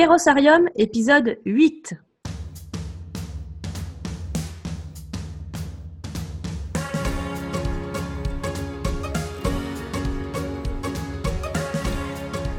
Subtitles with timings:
[0.00, 1.92] Kérosarium, épisode 8.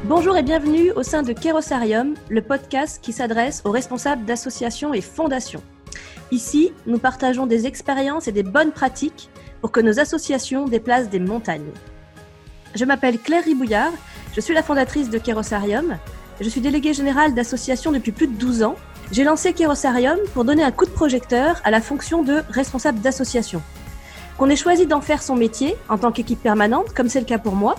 [0.04, 5.00] Bonjour et bienvenue au sein de Kérosarium, le podcast qui s'adresse aux responsables d'associations et
[5.00, 5.64] fondations.
[6.30, 9.30] Ici, nous partageons des expériences et des bonnes pratiques
[9.60, 11.72] pour que nos associations déplacent des montagnes.
[12.76, 13.92] Je m'appelle Claire Ribouillard,
[14.32, 15.98] je suis la fondatrice de Kérosarium
[16.42, 18.74] je suis déléguée générale d'association depuis plus de 12 ans.
[19.12, 23.62] J'ai lancé Kérosarium pour donner un coup de projecteur à la fonction de responsable d'association.
[24.38, 27.38] Qu'on ait choisi d'en faire son métier en tant qu'équipe permanente, comme c'est le cas
[27.38, 27.76] pour moi,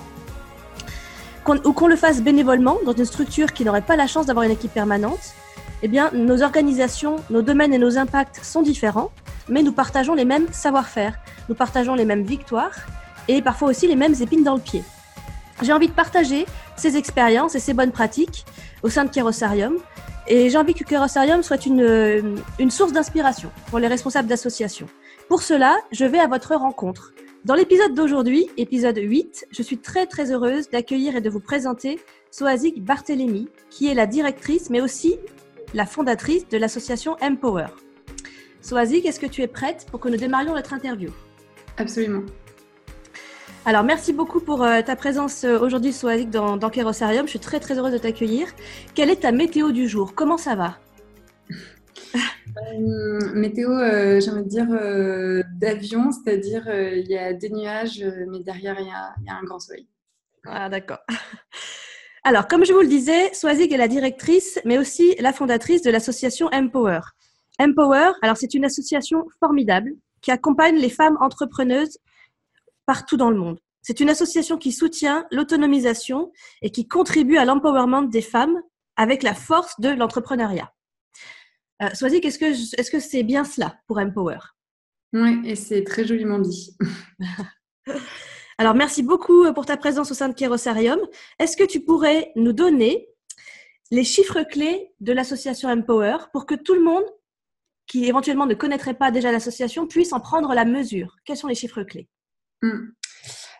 [1.65, 4.51] ou qu'on le fasse bénévolement dans une structure qui n'aurait pas la chance d'avoir une
[4.51, 5.33] équipe permanente,
[5.81, 9.11] eh bien, nos organisations, nos domaines et nos impacts sont différents,
[9.49, 11.15] mais nous partageons les mêmes savoir-faire,
[11.49, 12.75] nous partageons les mêmes victoires
[13.27, 14.83] et parfois aussi les mêmes épines dans le pied.
[15.61, 16.45] J'ai envie de partager
[16.77, 18.45] ces expériences et ces bonnes pratiques
[18.81, 19.77] au sein de Kérosarium.
[20.27, 24.87] Et j'ai envie que Kérosarium soit une, une source d'inspiration pour les responsables d'associations.
[25.27, 27.13] Pour cela, je vais à votre rencontre.
[27.45, 31.99] Dans l'épisode d'aujourd'hui, épisode 8, je suis très très heureuse d'accueillir et de vous présenter
[32.31, 35.17] Soazic Barthélémy, qui est la directrice mais aussi
[35.73, 37.67] la fondatrice de l'association Empower.
[38.61, 41.09] Soazic, est-ce que tu es prête pour que nous démarrions notre interview?
[41.77, 42.23] Absolument.
[43.65, 47.25] Alors, merci beaucoup pour euh, ta présence euh, aujourd'hui, Soazic, dans, dans Kérosarium.
[47.25, 48.47] Je suis très, très heureuse de t'accueillir.
[48.93, 50.15] Quelle est ta météo du jour?
[50.15, 50.77] Comment ça va?
[52.13, 53.69] Euh, Météo,
[54.19, 54.67] j'ai envie de dire
[55.55, 59.43] d'avion, c'est-à-dire il y a des nuages, mais derrière, il y a, y a un
[59.43, 59.87] grand soleil.
[60.45, 60.99] Ah, d'accord.
[62.25, 65.89] Alors, comme je vous le disais, Soazic est la directrice, mais aussi la fondatrice de
[65.89, 66.99] l'association Empower.
[67.59, 71.97] Empower, alors c'est une association formidable qui accompagne les femmes entrepreneuses
[72.85, 73.59] partout dans le monde.
[73.81, 76.31] C'est une association qui soutient l'autonomisation
[76.61, 78.61] et qui contribue à l'empowerment des femmes
[78.95, 80.73] avec la force de l'entrepreneuriat.
[81.81, 84.39] Euh, est-ce que est-ce que c'est bien cela pour Empower?
[85.11, 86.75] Oui, et c'est très joliment dit.
[88.57, 90.99] Alors, merci beaucoup pour ta présence au sein de Kérosarium.
[91.39, 93.09] Est-ce que tu pourrais nous donner
[93.91, 97.05] les chiffres clés de l'association Empower pour que tout le monde
[97.85, 101.17] qui éventuellement ne connaîtrait pas déjà l'association puisse en prendre la mesure?
[101.25, 102.07] Quels sont les chiffres clés?
[102.63, 102.93] Mm.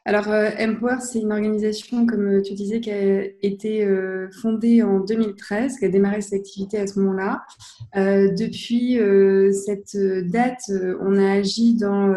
[0.06, 4.84] Alors, euh, Empower, c'est une organisation, comme euh, tu disais, qui a été euh, fondée
[4.84, 7.44] en 2013, qui a démarré ses activités à ce moment-là.
[7.96, 9.00] depuis
[9.54, 9.96] cette
[10.30, 12.14] date, on a agi dans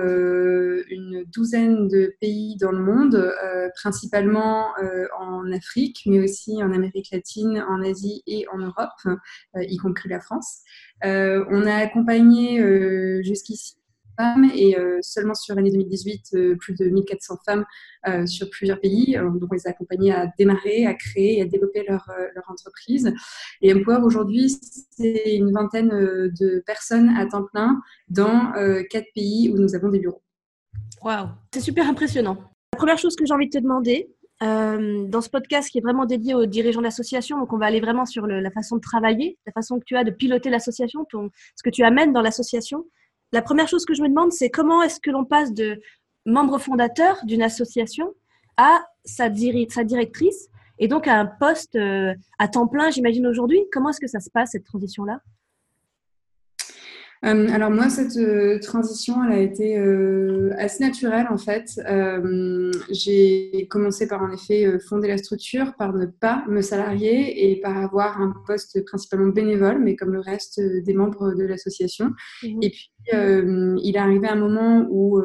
[0.88, 3.32] une douzaine de pays dans le monde,
[3.76, 4.68] principalement
[5.18, 9.18] en Afrique, mais aussi en Amérique latine, en Asie et en Europe,
[9.56, 10.62] y compris la France.
[11.04, 13.76] on a accompagné jusqu'ici
[14.54, 17.65] et euh, seulement sur l'année 2018, euh, plus de 1400 femmes
[18.09, 19.16] euh, sur plusieurs pays.
[19.16, 23.12] donc, on les a accompagnées à démarrer, à créer et à développer leur, leur entreprise.
[23.62, 24.56] Et Empower, aujourd'hui,
[24.91, 28.53] c'est une vingtaine de personnes à temps plein dans
[28.91, 30.22] quatre pays où nous avons des bureaux.
[31.03, 32.38] Waouh, c'est super impressionnant.
[32.72, 34.09] La première chose que j'ai envie de te demander,
[34.41, 37.38] dans ce podcast qui est vraiment dédié aux dirigeants d'association.
[37.38, 40.04] Donc, on va aller vraiment sur la façon de travailler, la façon que tu as
[40.04, 42.84] de piloter l'association, ce que tu amènes dans l'association
[43.36, 45.78] la première chose que je me demande, c'est comment est-ce que l'on passe de
[46.24, 48.14] membre fondateur d'une association
[48.56, 50.48] à sa, directrice
[50.78, 53.60] et donc à un poste euh, à temps plein, j'imagine aujourd'hui.
[53.70, 55.20] Comment est-ce que ça se passe, cette transition-là?
[57.25, 61.81] Euh, alors moi, cette euh, transition, elle a été euh, assez naturelle en fait.
[62.91, 67.77] j'ai commencé par en effet fonder la structure, par ne pas me salarier et par
[67.77, 72.12] avoir un poste principalement bénévole, mais comme le reste des membres de l'association.
[72.43, 72.62] Mmh.
[72.62, 75.22] Et puis, il est arrivé un moment où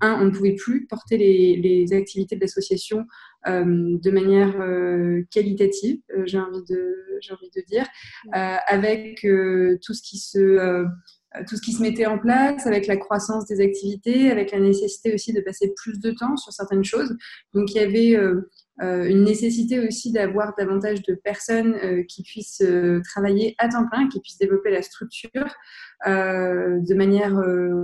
[0.00, 3.06] un, on ne pouvait plus porter les, activités de l'association
[3.46, 7.86] de manière euh, qualitative, euh, j'ai envie de, j'ai envie de dire,
[8.32, 9.20] avec
[9.82, 10.86] tout ce qui se
[11.46, 15.12] tout ce qui se mettait en place, avec la croissance des activités, avec la nécessité
[15.12, 17.16] aussi de passer plus de temps sur certaines choses.
[17.54, 18.50] Donc il y avait euh,
[18.80, 24.08] une nécessité aussi d'avoir davantage de personnes euh, qui puissent euh, travailler à temps plein,
[24.08, 25.46] qui puissent développer la structure
[26.06, 27.34] de manière,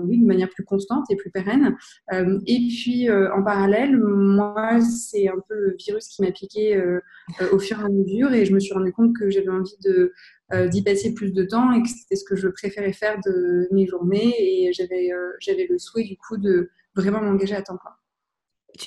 [0.04, 1.76] oui, de manière plus constante et plus pérenne.
[2.12, 6.80] et puis en parallèle, moi, c'est un peu le virus qui m'a piqué
[7.50, 9.76] au fur et à mesure, et je me suis rendu compte que j'avais envie
[10.70, 13.84] d'y passer plus de temps et que c'était ce que je préférais faire de mes
[13.84, 15.10] journées, et j'avais
[15.40, 17.96] j'avais le souhait du coup de vraiment m'engager à temps plein.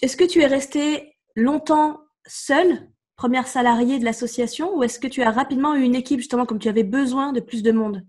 [0.01, 5.21] Est-ce que tu es resté longtemps seule, première salariée de l'association, ou est-ce que tu
[5.23, 8.05] as rapidement eu une équipe, justement, comme tu avais besoin de plus de monde?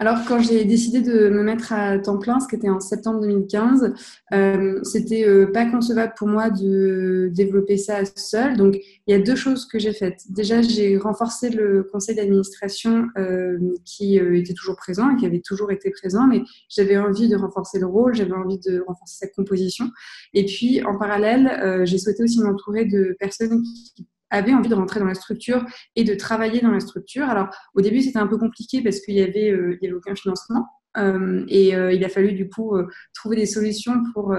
[0.00, 3.20] Alors, quand j'ai décidé de me mettre à temps plein, ce qui était en septembre
[3.20, 3.94] 2015,
[4.32, 8.56] euh, c'était euh, pas concevable pour moi de développer ça seul.
[8.56, 8.76] Donc,
[9.06, 10.22] il y a deux choses que j'ai faites.
[10.28, 15.70] Déjà, j'ai renforcé le conseil d'administration euh, qui était toujours présent et qui avait toujours
[15.70, 19.88] été présent, mais j'avais envie de renforcer le rôle, j'avais envie de renforcer sa composition.
[20.34, 24.98] Et puis, en parallèle, j'ai souhaité aussi m'entourer de personnes qui avait envie de rentrer
[24.98, 25.64] dans la structure
[25.94, 27.28] et de travailler dans la structure.
[27.28, 30.16] Alors, au début, c'était un peu compliqué parce qu'il y avait, euh, il avait aucun
[30.16, 30.66] financement.
[30.98, 32.76] Euh, et euh, il a fallu du coup
[33.14, 34.34] trouver des solutions pour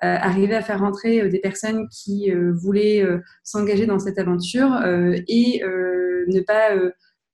[0.00, 3.04] arriver à faire rentrer des personnes qui voulaient
[3.42, 6.70] s'engager dans cette aventure et ne pas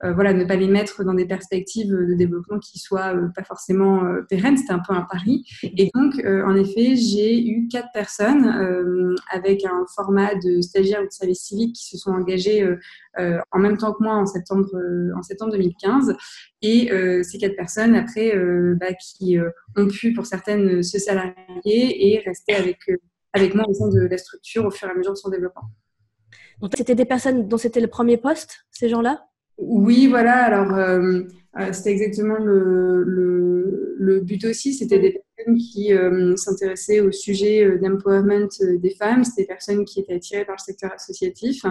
[0.03, 4.05] voilà, ne pas les mettre dans des perspectives de développement qui soient euh, pas forcément
[4.05, 4.57] euh, pérennes.
[4.57, 5.47] C'était un peu un pari.
[5.63, 11.13] Et donc, en effet, j'ai eu quatre personnes avec un format de stagiaires ou de
[11.13, 12.67] service civique qui se sont engagés
[13.17, 14.69] en même temps que moi en septembre,
[15.17, 16.17] en septembre 2015.
[16.63, 16.91] Et
[17.23, 18.35] ces quatre personnes, après,
[18.77, 19.39] bah, qui
[19.77, 22.79] ont pu, pour certaines, se salarier et rester avec,
[23.33, 25.71] avec moi au sein de la structure au fur et à mesure de son développement.
[26.77, 29.27] C'était des personnes dont c'était le premier poste, ces gens-là?
[29.59, 30.45] Oui, voilà.
[30.45, 31.23] Alors, euh,
[31.59, 34.75] euh, c'était exactement le, but aussi.
[34.75, 39.25] C'était des personnes qui euh, s'intéressaient au sujet d'empowerment des femmes.
[39.25, 41.65] C'était des personnes qui étaient attirées par le secteur associatif.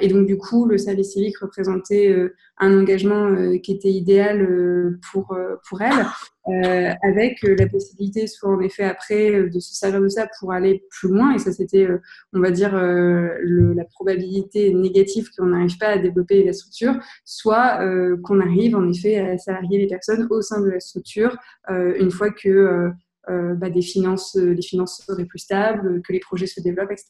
[0.00, 2.14] et donc, du coup, le service civique représentait
[2.58, 5.36] un engagement qui était idéal pour,
[5.68, 6.06] pour elles.
[6.48, 10.28] Euh, avec euh, la possibilité soit en effet après euh, de se servir de ça
[10.38, 11.34] pour aller plus loin.
[11.34, 11.88] Et ça c'était
[12.32, 16.94] on va dire la probabilité négative qu'on n'arrive pas à développer la structure
[17.24, 17.80] soit
[18.22, 21.36] qu'on arrive en effet à salarier les personnes au sein de la structure
[21.68, 22.90] une fois que
[23.28, 27.08] bah, des finances les finances seraient plus stables que les projets se développent etc.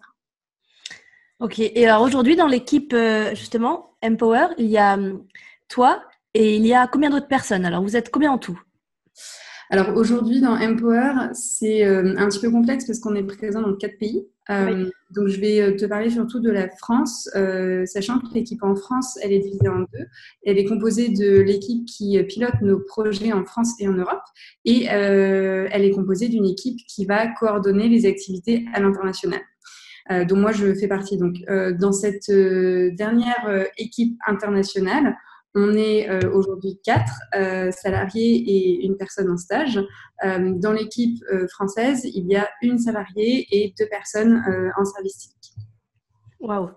[1.41, 1.59] Ok.
[1.59, 2.95] Et alors aujourd'hui dans l'équipe
[3.35, 5.25] justement Empower il y a hum,
[5.69, 6.03] toi
[6.35, 7.65] et il y a combien d'autres personnes?
[7.65, 8.61] Alors vous êtes combien en tout?
[9.69, 13.75] Alors aujourd'hui, dans Empower, c'est euh, un petit peu complexe parce qu'on est présent dans
[13.75, 14.27] quatre pays.
[14.49, 17.29] Euh, donc je vais euh, te parler surtout de la France,
[17.85, 20.07] sachant que l'équipe en France, elle est divisée en deux.
[20.45, 24.23] Elle est composée de l'équipe qui pilote nos projets en France et en Europe,
[24.65, 29.41] et elle est composée d'une équipe qui va coordonner les activités à l'international.
[30.29, 31.19] dont moi je fais partie.
[31.19, 31.37] Donc,
[31.79, 35.17] dans cette dernière équipe internationale,
[35.57, 39.81] on est euh, aujourd'hui quatre euh, salariés et une personne en stage.
[40.25, 41.19] Euh, dans l'équipe
[41.51, 44.43] française, il y a une salariée et deux personnes
[44.79, 45.55] en service civique.
[46.41, 46.71] Waouh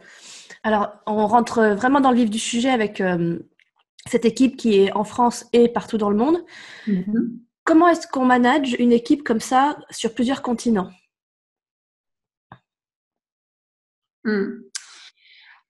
[0.63, 3.03] Alors, on rentre vraiment dans le vif du sujet avec
[4.07, 6.37] cette équipe qui est en France et partout dans le monde.
[6.87, 7.37] Mm-hmm.
[7.65, 10.89] Comment est-ce qu'on manage une équipe comme ça sur plusieurs continents?
[14.23, 14.68] Mm.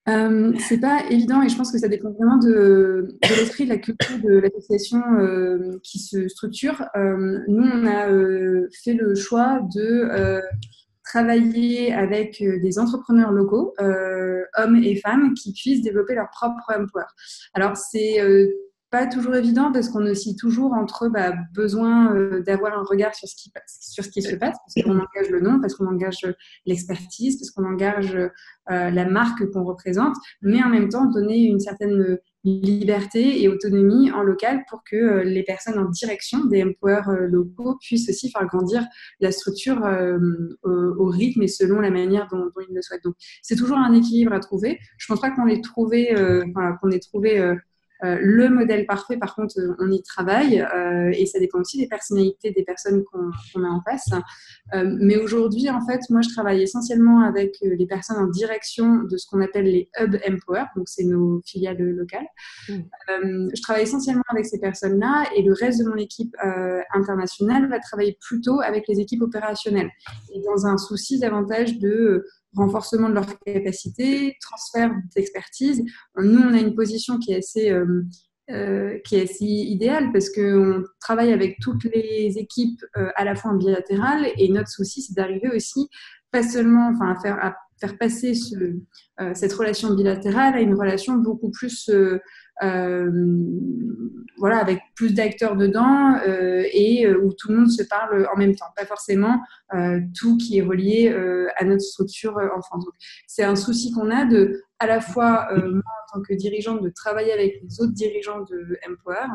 [0.10, 3.78] Euh, c'est pas évident et je pense que ça dépend vraiment de, l'esprit, de la
[3.78, 6.84] culture de l'association euh, qui se structure.
[6.96, 8.08] Euh, nous, on a
[8.84, 10.42] fait le choix de
[11.04, 17.06] travailler avec des entrepreneurs locaux, hommes et femmes, qui puissent développer leur propre emploi.
[17.54, 18.20] Alors, c'est
[18.92, 23.28] pas toujours évident parce qu'on oscille toujours entre bah, besoin euh, d'avoir un regard sur
[23.28, 26.26] ce qui sur ce qui se passe parce qu'on engage le nom, parce qu'on engage
[26.66, 28.30] l'expertise, parce qu'on engage euh,
[28.68, 34.24] la marque qu'on représente, mais en même temps donner une certaine liberté et autonomie en
[34.24, 38.84] local pour que euh, les personnes en direction des employeurs locaux puissent aussi faire grandir
[39.20, 39.82] la structure
[40.64, 43.04] au, rythme et selon la manière dont, dont ils le souhaitent.
[43.04, 44.80] Donc c'est toujours un équilibre à trouver.
[44.98, 46.16] Je pense pas qu'on ait trouvé,
[46.82, 47.56] qu'on ait trouvé euh,
[48.02, 51.88] le modèle parfait, par contre, euh, on y travaille euh, et ça dépend aussi des
[51.88, 54.10] personnalités des personnes qu'on a en face.
[54.74, 59.28] mais aujourd'hui, en fait, moi, je travaille essentiellement avec les personnes en direction de ce
[59.28, 62.28] qu'on appelle les Hub Empower, donc c'est nos filiales locales.
[62.70, 63.50] Mmh.
[63.54, 66.36] je travaille essentiellement avec ces personnes-là et le reste de mon équipe
[66.94, 69.90] internationale va travailler plutôt avec les équipes opérationnelles
[70.34, 72.26] et dans un souci davantage de
[72.56, 75.84] renforcement de leurs capacités, transfert d'expertise.
[76.18, 78.04] Nous, on a une position qui est assez, euh,
[78.50, 83.36] euh, qui est assez idéale parce qu'on travaille avec toutes les équipes euh, à la
[83.36, 85.88] fois en bilatéral et notre souci, c'est d'arriver aussi
[86.32, 88.56] pas seulement enfin, à, faire, à faire passer ce,
[89.34, 91.90] cette relation bilatérale à une relation beaucoup plus
[92.62, 93.10] euh,
[94.38, 98.38] voilà, avec plus d'acteurs dedans euh, et euh, où tout le monde se parle en
[98.38, 99.42] même temps, pas forcément
[100.18, 101.10] tout qui est relié
[101.58, 102.86] à notre structure en France.
[103.28, 106.90] C'est un souci qu'on a de, à la fois moi en tant que dirigeante, de
[106.90, 109.28] travailler avec les autres dirigeants de Empower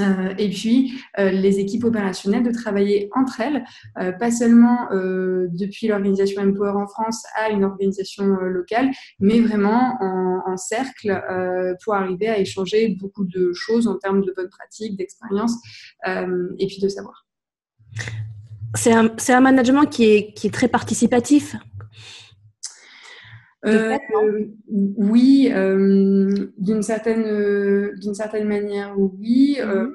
[0.00, 3.64] Euh, et puis, euh, les équipes opérationnelles de travailler entre elles,
[4.00, 8.90] euh, pas seulement depuis l'organisation Empower en France à une organisation locale,
[9.20, 11.20] mais vraiment en, cercle
[11.82, 15.52] pour arriver à échanger beaucoup de choses en termes de bonnes pratiques, d'expérience
[16.06, 17.26] et puis de savoir.
[18.74, 21.56] C'est un, un, management qui est, qui est très participatif
[23.66, 23.98] euh,
[24.68, 29.58] oui, euh, d'une certaine, euh, d'une certaine manière, oui.
[29.64, 29.92] Mhm.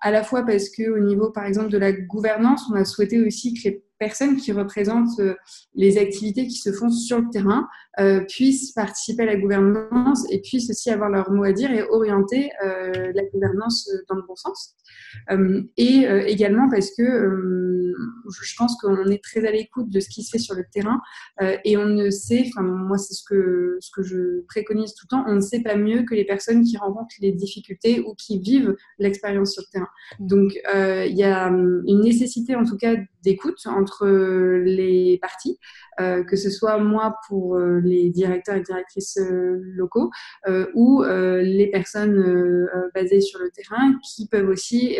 [0.00, 3.24] à la fois parce que au niveau, par exemple, de la gouvernance, on a souhaité
[3.24, 5.20] aussi que les personnes qui représentent
[5.74, 7.68] les activités qui se font sur le terrain
[8.28, 12.50] puissent participer à la gouvernance et puissent aussi avoir leur mot à dire et orienter
[12.60, 14.74] la gouvernance dans le bon sens.
[15.76, 17.84] et également parce que
[18.42, 21.00] je pense qu'on est très à l'écoute de ce qui se fait sur le terrain
[21.42, 25.06] euh, et on ne sait, enfin moi c'est ce que, ce que je préconise tout
[25.10, 28.14] le temps, on ne sait pas mieux que les personnes qui rencontrent les difficultés ou
[28.14, 29.88] qui vivent l'expérience sur le terrain.
[30.18, 35.58] Donc euh, il y a une nécessité en tout cas d'écoute entre les parties,
[36.00, 40.10] euh, que ce soit moi pour les directeurs et directrices locaux
[40.74, 44.98] ou les personnes basées sur le terrain qui peuvent aussi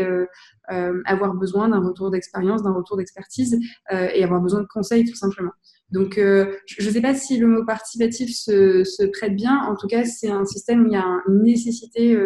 [0.73, 3.61] euh, avoir besoin d'un retour d'expérience, d'un retour d'expertise
[3.93, 5.51] euh, et avoir besoin de conseils tout simplement.
[5.91, 9.59] Donc, euh, je ne sais pas si le mot participatif se, prête bien.
[9.69, 12.19] En tout cas, c'est un système où il y a une nécessité,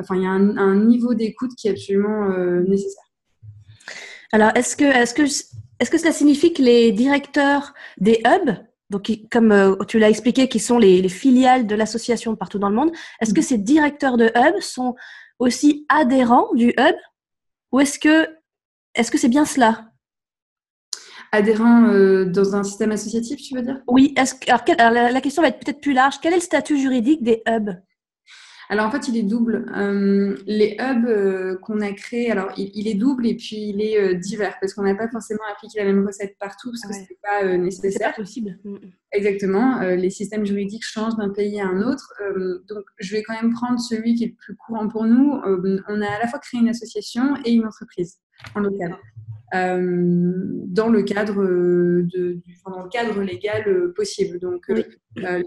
[0.00, 2.30] enfin, il y a un, niveau d'écoute qui est absolument
[2.66, 3.04] nécessaire.
[4.32, 8.56] Alors, est-ce que, est-ce que, est-ce que cela signifie que les directeurs des hubs,
[8.90, 12.76] donc comme tu l'as expliqué, qui sont les, les filiales de l'association partout dans le
[12.76, 12.90] monde,
[13.20, 13.44] est-ce que mm.
[13.44, 14.94] ces directeurs de hubs sont
[15.38, 16.96] aussi adhérents du hub
[17.72, 18.26] ou est-ce que
[18.94, 19.84] est-ce que c'est bien cela?
[21.30, 23.82] Adhérent euh, dans un système associatif, tu veux dire?
[23.86, 24.14] Oui.
[24.16, 24.34] Est-ce
[24.78, 26.16] alors, la, question va être peut-être plus large.
[26.22, 27.76] Quel est le statut juridique des hubs?
[28.70, 29.66] Alors en fait, il est double.
[29.74, 34.14] Euh, les hubs euh, qu'on a créés, alors il, est double et puis il est
[34.14, 37.18] divers parce qu'on n'a pas forcément appliqué la même recette partout parce que ce n'est
[37.22, 38.12] pas nécessaire.
[38.14, 38.58] C'est possible.
[38.64, 38.92] Mm, mm.
[39.12, 39.80] Exactement.
[39.80, 42.12] les systèmes juridiques changent d'un pays à un autre.
[42.68, 45.40] donc je vais quand même prendre celui qui est le plus courant pour nous.
[45.88, 48.18] on a à la fois créé une association et une entreprise
[48.54, 48.96] en local.
[49.54, 54.38] Euh, dans le cadre de, du, dans le cadre légal euh, possible.
[54.38, 55.42] Donc, euh,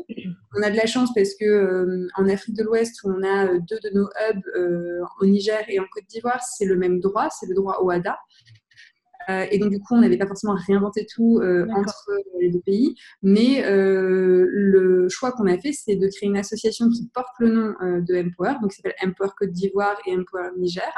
[0.58, 3.80] on a de la chance parce que en Afrique de l'Ouest, où on a deux
[3.84, 7.54] de nos hubs au Niger et en Côte d'Ivoire, c'est le même droit, c'est le
[7.54, 8.18] droit OADA.
[9.30, 11.40] et donc, du coup, on n'avait pas forcément réinventé tout
[11.76, 12.96] entre les deux pays.
[13.22, 17.74] Mais le choix qu'on a fait, c'est de créer une association qui porte le nom
[18.02, 20.92] de Empower, donc qui s'appelle Empower Côte d'Ivoire et Empower Niger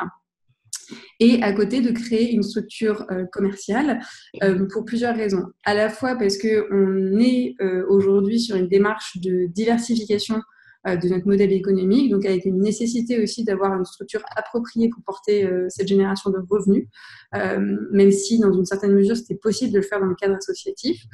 [1.20, 4.00] et à côté de créer une structure euh, commerciale
[4.44, 5.46] euh, pour plusieurs raisons.
[5.64, 10.42] À la fois parce qu'on est euh, aujourd'hui sur une démarche de diversification
[10.86, 15.50] de notre modèle économique, donc avec une nécessité aussi d'avoir une structure appropriée pour porter
[15.70, 16.90] cette génération de revenus,
[17.32, 21.06] même si dans une certaine mesure c'était possible de le faire dans le cadre associatif.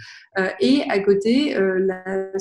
[0.60, 2.32] et à côté, la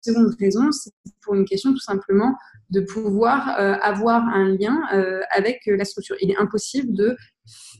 [0.00, 2.34] seconde raison, c'est pour une question tout simplement
[2.70, 6.16] de pouvoir euh, avoir un lien euh, avec euh, la structure.
[6.20, 7.16] Il est impossible de,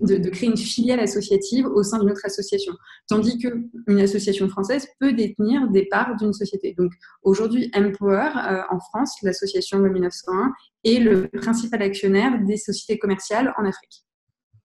[0.01, 2.73] de, créer une filiale associative au sein d'une autre association,
[3.07, 6.75] tandis qu'une association française peut détenir des parts d'une société.
[6.79, 8.31] Donc aujourd'hui, Empower
[8.71, 10.53] en France, l'association de 1901,
[10.85, 14.05] est le principal actionnaire des sociétés commerciales en Afrique.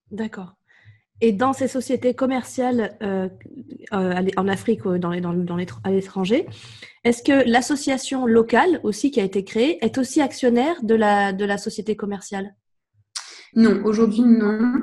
[0.10, 0.56] D'accord.
[1.26, 3.30] Et dans ces sociétés commerciales euh,
[3.94, 6.46] euh, en Afrique, dans, dans à l'étranger,
[7.06, 11.46] est-ce que l'association locale aussi qui a été créée est aussi actionnaire de la, de
[11.46, 12.54] la société commerciale?
[13.56, 14.74] Non, aujourd'hui non.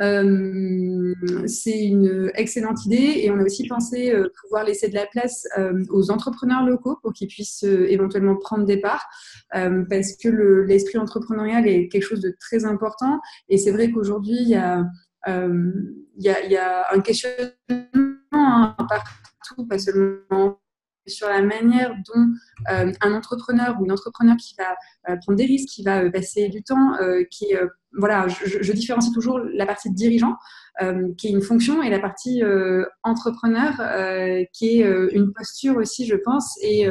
[0.00, 1.12] Euh,
[1.48, 5.48] c'est une excellente idée et on a aussi pensé pouvoir laisser de la place
[5.90, 9.06] aux entrepreneurs locaux pour qu'ils puissent éventuellement prendre des parts
[9.52, 10.28] parce que
[10.66, 14.84] l'esprit entrepreneurial est quelque chose de très important et c'est vrai qu'aujourd'hui il y a
[15.26, 17.54] il euh, y, y, a un questionnement
[18.32, 20.60] hein, partout, pas seulement
[21.06, 22.28] sur la manière dont
[22.70, 24.76] euh, un entrepreneur ou une entrepreneur qui va
[25.08, 26.92] euh, prendre des risques, qui va passer du temps,
[27.30, 27.54] qui
[27.96, 30.34] voilà, je, je, différencie toujours la partie dirigeant,
[31.16, 32.42] qui est une fonction, et la partie
[33.04, 33.72] entrepreneur,
[34.52, 36.88] qui est une posture aussi, je pense, et,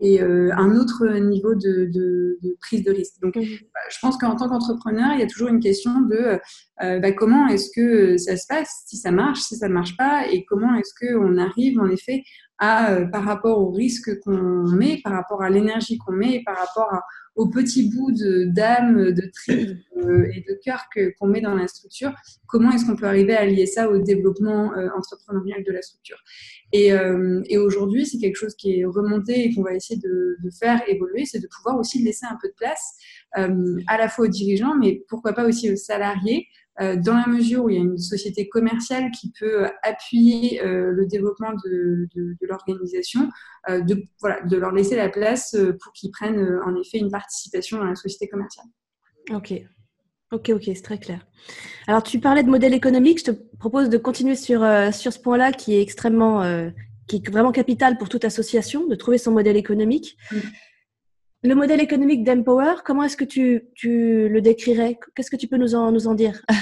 [0.00, 3.20] et un autre niveau de, de, de, prise de risque.
[3.22, 6.40] Donc, je pense qu'en tant qu'entrepreneur, il y a toujours une question de
[6.80, 10.26] bah, comment est-ce que ça se passe, si ça marche, si ça ne marche pas,
[10.26, 12.24] et comment est-ce qu'on arrive en effet
[12.60, 16.92] à, par rapport au risque qu'on met, par rapport à l'énergie qu'on met, par rapport
[16.92, 17.02] à,
[17.34, 20.84] aux petits bouts d'âme, de, tri et de cœur
[21.18, 22.12] qu'on met dans la structure,
[22.46, 26.18] comment est-ce qu'on peut arriver à lier ça au développement entrepreneurial de la structure?
[26.72, 26.92] Et,
[27.56, 31.24] aujourd'hui, c'est quelque chose qui est remonté et qu'on va essayer de, de faire évoluer,
[31.24, 32.94] c'est de pouvoir aussi laisser un peu de place
[33.34, 37.64] à la fois aux dirigeants, mais pourquoi pas aussi aux salariés, euh, dans la mesure
[37.64, 42.08] où il y a une société commerciale qui peut appuyer euh, le développement de,
[42.40, 43.28] l'organisation,
[43.68, 47.78] euh, de, voilà, de leur laisser la place pour qu'ils prennent en effet une participation
[47.78, 48.66] dans la société commerciale.
[49.30, 49.52] Ok.
[50.32, 51.26] Ok, ok, c'est très clair.
[51.88, 53.18] Alors, tu parlais de modèle économique.
[53.18, 56.70] Je te propose de continuer sur, sur ce point-là qui est extrêmement,
[57.08, 60.16] qui est vraiment capital pour toute association, de trouver son modèle économique.
[60.30, 60.38] Mm.
[61.42, 64.98] Le modèle économique d'Empower, comment est-ce que tu, tu, le décrirais?
[65.14, 66.42] Qu'est-ce que tu peux nous en, nous en dire?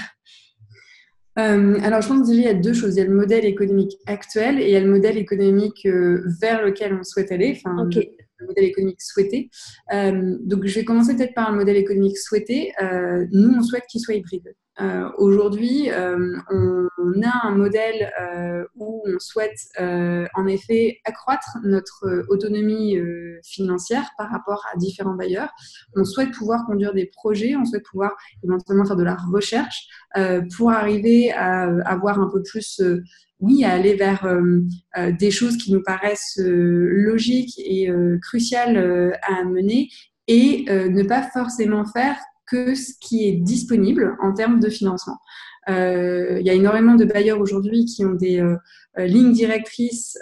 [1.39, 2.97] Euh, alors, je pense qu'il y a deux choses.
[2.97, 6.25] Il y a le modèle économique actuel et il y a le modèle économique euh,
[6.41, 9.49] vers lequel on souhaite aller, enfin, le, modèle économique souhaité.
[9.93, 12.73] Euh, donc, je vais commencer peut-être par le modèle économique souhaité.
[13.31, 14.53] nous, on souhaite qu'il soit hybride.
[14.81, 22.27] Euh, aujourd'hui, euh, on, a un modèle euh, où on souhaite en effet accroître notre
[22.29, 22.97] autonomie
[23.45, 25.51] financière par rapport à différents bailleurs.
[25.97, 28.13] On souhaite pouvoir conduire des projets, on souhaite pouvoir
[28.45, 29.89] éventuellement faire de la recherche
[30.57, 32.81] pour arriver à avoir un peu plus
[33.41, 34.27] oui, à aller vers
[35.19, 37.91] des choses qui nous paraissent logiques et
[38.23, 39.89] cruciales à mener
[40.27, 42.17] et ne pas forcément faire
[42.51, 45.19] que ce qui est disponible en termes de financement.
[45.69, 48.57] Euh, il y a énormément de bailleurs aujourd'hui qui ont des euh,
[48.99, 50.19] euh, lignes directrices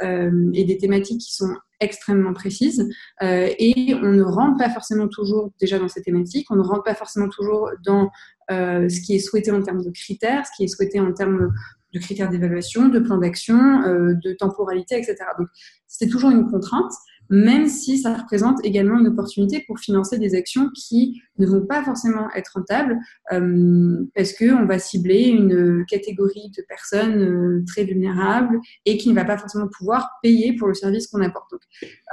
[0.54, 2.88] et des thématiques qui sont extrêmement précises
[3.20, 6.94] et on ne rentre pas forcément toujours déjà dans ces thématiques, on ne rentre pas
[6.94, 8.10] forcément toujours dans
[8.48, 11.52] ce qui est souhaité en termes de critères, ce qui est souhaité en termes
[11.92, 15.16] de critères d'évaluation, de plan d'action, de temporalité, etc.
[15.38, 15.48] Donc
[15.86, 16.92] c'est toujours une contrainte
[17.30, 21.82] même si ça représente également une opportunité pour financer des actions qui ne vont pas
[21.82, 22.98] forcément être rentables
[23.32, 29.14] euh, parce qu'on va cibler une catégorie de personnes euh, très vulnérables et qui ne
[29.14, 31.50] va pas forcément pouvoir payer pour le service qu'on apporte.
[31.50, 31.60] Donc,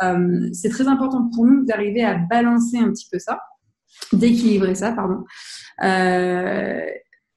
[0.03, 3.39] euh, c'est très important pour nous d'arriver à balancer un petit peu ça,
[4.11, 5.23] d'équilibrer ça, pardon.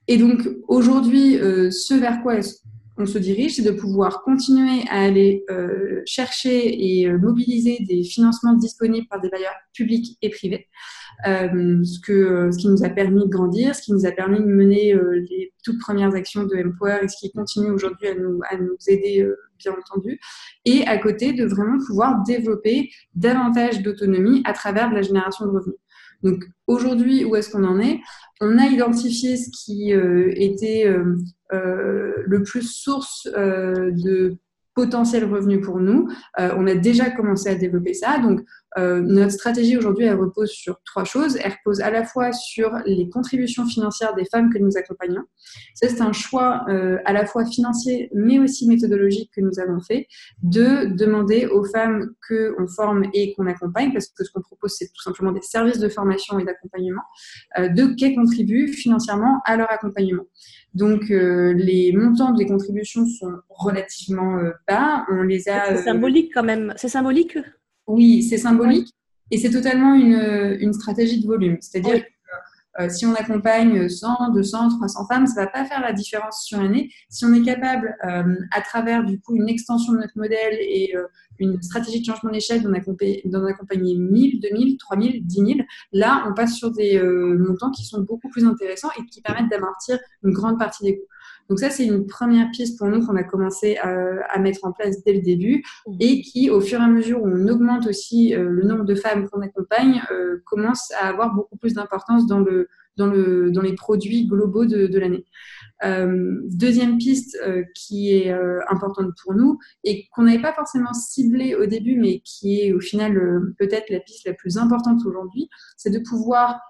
[0.08, 1.34] et donc, aujourd'hui,
[1.70, 2.60] ce vers quoi est-ce
[2.98, 8.02] on se dirige, c'est de pouvoir continuer à aller euh, chercher et euh, mobiliser des
[8.02, 10.66] financements disponibles par des bailleurs publics et privés,
[11.26, 14.38] euh, ce, que, ce qui nous a permis de grandir, ce qui nous a permis
[14.38, 14.94] de mener
[15.30, 18.76] les toutes premières actions de Empower et ce qui continue aujourd'hui à nous, à nous
[18.86, 20.18] aider, bien entendu,
[20.64, 25.76] et à côté de vraiment pouvoir développer davantage d'autonomie à travers la génération de revenus.
[26.22, 28.00] Donc aujourd'hui, où est-ce qu'on en est?
[28.40, 31.16] On a identifié ce qui euh, était euh,
[31.52, 34.36] euh, le plus source de
[34.76, 36.08] potentiel revenu pour nous.
[36.38, 38.18] on a déjà commencé à développer ça.
[38.18, 38.42] Donc
[38.78, 41.38] euh, notre stratégie aujourd'hui, elle repose sur trois choses.
[41.42, 45.22] Elle repose à la fois sur les contributions financières des femmes que nous accompagnons.
[45.74, 49.80] Ça, c'est un choix euh, à la fois financier, mais aussi méthodologique que nous avons
[49.80, 50.06] fait,
[50.42, 54.88] de demander aux femmes qu'on forme et qu'on accompagne, parce que ce qu'on propose, c'est
[54.88, 57.02] tout simplement des services de formation et d'accompagnement,
[57.58, 60.24] euh, de qu'elles contribuent financièrement à leur accompagnement.
[60.76, 65.06] Donc, les montants des contributions sont relativement bas.
[65.10, 65.74] On les a.
[65.74, 66.74] C'est symbolique quand même.
[66.76, 67.38] C'est symbolique
[67.86, 68.88] oui, c'est symbolique
[69.30, 71.58] et c'est totalement une, une, stratégie de volume.
[71.60, 72.04] C'est-à-dire
[72.80, 76.44] euh, si on accompagne 100, 200, 300 femmes, ça ne va pas faire la différence
[76.44, 76.90] sur l'année.
[77.08, 80.94] Si on est capable, euh, à travers du coup une extension de notre modèle et
[80.94, 81.06] euh,
[81.38, 85.48] une stratégie de changement d'échelle d'en accompagner, accompagner 1000, 2000, 3000, 10 000,
[85.92, 89.98] là, on passe sur des montants qui sont beaucoup plus intéressants et qui permettent d'amortir
[90.22, 91.04] une grande partie des coûts.
[91.48, 95.02] Donc ça, c'est une première piste pour nous qu'on a commencé à, mettre en place
[95.04, 95.96] dès le début mmh.
[96.00, 98.94] et qui, au fur et à mesure où on augmente aussi euh, le nombre de
[98.94, 103.62] femmes qu'on accompagne, euh, commence à avoir beaucoup plus d'importance dans, le, dans, le, dans
[103.62, 105.24] les produits globaux de, de l'année.
[105.84, 107.38] Euh, deuxième piste
[107.74, 108.32] qui est
[108.68, 112.80] importante pour nous et qu'on n'avait pas forcément ciblée au début, mais qui est au
[112.80, 113.14] final
[113.58, 116.60] peut-être la piste la plus importante aujourd'hui, c'est de pouvoir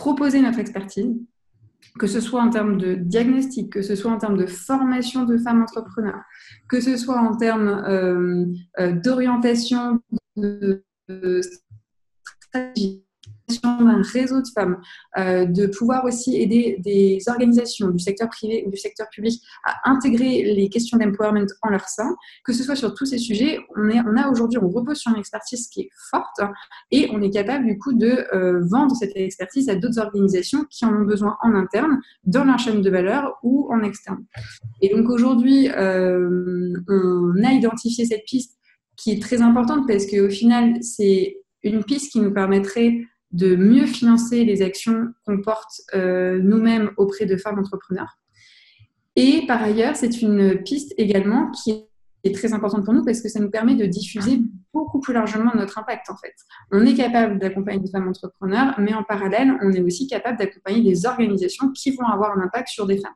[0.00, 1.14] proposer notre expertise,
[1.98, 5.38] que ce soit en termes de diagnostic, que ce soit en termes de formation de
[5.38, 6.22] femmes entrepreneurs,
[6.68, 8.46] que ce soit en termes euh,
[8.78, 10.00] euh, d'orientation,
[10.36, 11.40] de, de
[12.52, 13.04] stratégie
[13.62, 14.78] d'un réseau de femmes,
[15.18, 19.90] euh, de pouvoir aussi aider des organisations du secteur privé ou du secteur public à
[19.90, 23.88] intégrer les questions d'empowerment en leur sein, que ce soit sur tous ces sujets, on,
[23.88, 26.40] est, on a aujourd'hui, on repose sur une expertise qui est forte
[26.90, 30.84] et on est capable du coup de euh, vendre cette expertise à d'autres organisations qui
[30.84, 34.24] en ont besoin en interne, dans leur chaîne de valeur ou en externe.
[34.80, 38.58] Et donc aujourd'hui, euh, on a identifié cette piste
[38.96, 43.00] qui est très importante parce qu'au final, c'est une piste qui nous permettrait
[43.32, 48.18] de mieux financer les actions qu'on porte euh, nous-mêmes auprès de femmes entrepreneurs.
[49.16, 51.84] Et par ailleurs, c'est une piste également qui
[52.24, 54.40] est très importante pour nous parce que ça nous permet de diffuser
[54.72, 56.34] beaucoup plus largement notre impact en fait.
[56.70, 60.82] On est capable d'accompagner des femmes entrepreneurs, mais en parallèle, on est aussi capable d'accompagner
[60.82, 63.14] des organisations qui vont avoir un impact sur des femmes.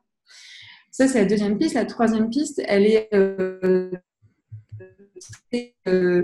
[0.91, 1.75] Ça, c'est la deuxième piste.
[1.75, 3.91] La troisième piste, elle est euh,
[5.87, 6.23] euh,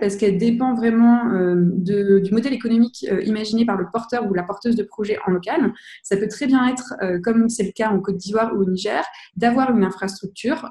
[0.00, 4.42] parce qu'elle dépend vraiment euh, du modèle économique euh, imaginé par le porteur ou la
[4.42, 5.72] porteuse de projet en local.
[6.02, 8.64] Ça peut très bien être, euh, comme c'est le cas en Côte d'Ivoire ou au
[8.64, 9.04] Niger,
[9.36, 10.68] d'avoir une infrastructure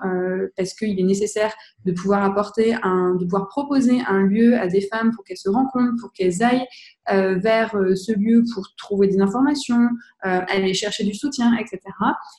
[0.57, 1.53] parce qu'il est nécessaire
[1.85, 5.49] de pouvoir apporter, un, de pouvoir proposer un lieu à des femmes pour qu'elles se
[5.49, 6.65] rencontrent, pour qu'elles aillent
[7.07, 9.89] vers ce lieu pour trouver des informations,
[10.21, 11.79] aller chercher du soutien, etc.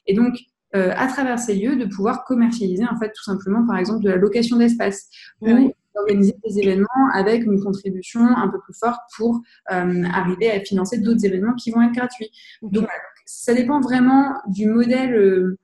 [0.07, 0.35] Et donc,
[0.73, 4.17] à travers ces lieux, de pouvoir commercialiser en fait tout simplement, par exemple, de la
[4.17, 5.09] location d'espace
[6.01, 10.99] organiser des événements avec une contribution un peu plus forte pour euh, arriver à financer
[10.99, 12.31] d'autres événements qui vont être gratuits.
[12.63, 12.89] Donc,
[13.27, 15.59] ça dépend vraiment du modèle euh,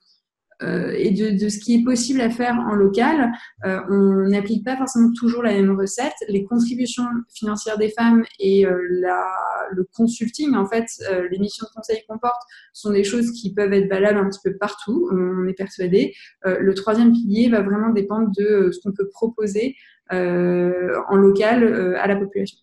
[0.62, 3.30] euh, et de, ce qui est possible à faire en local.
[3.62, 6.14] on n'applique pas forcément toujours la même recette.
[6.28, 10.86] Les contributions financières des femmes et le consulting, en fait,
[11.30, 12.40] les missions de conseil qu'on porte
[12.72, 16.14] sont des choses qui peuvent être valables un petit peu partout, on est persuadé.
[16.44, 19.76] le troisième pilier va vraiment dépendre de ce qu'on peut proposer
[20.10, 22.58] en local euh, à la population.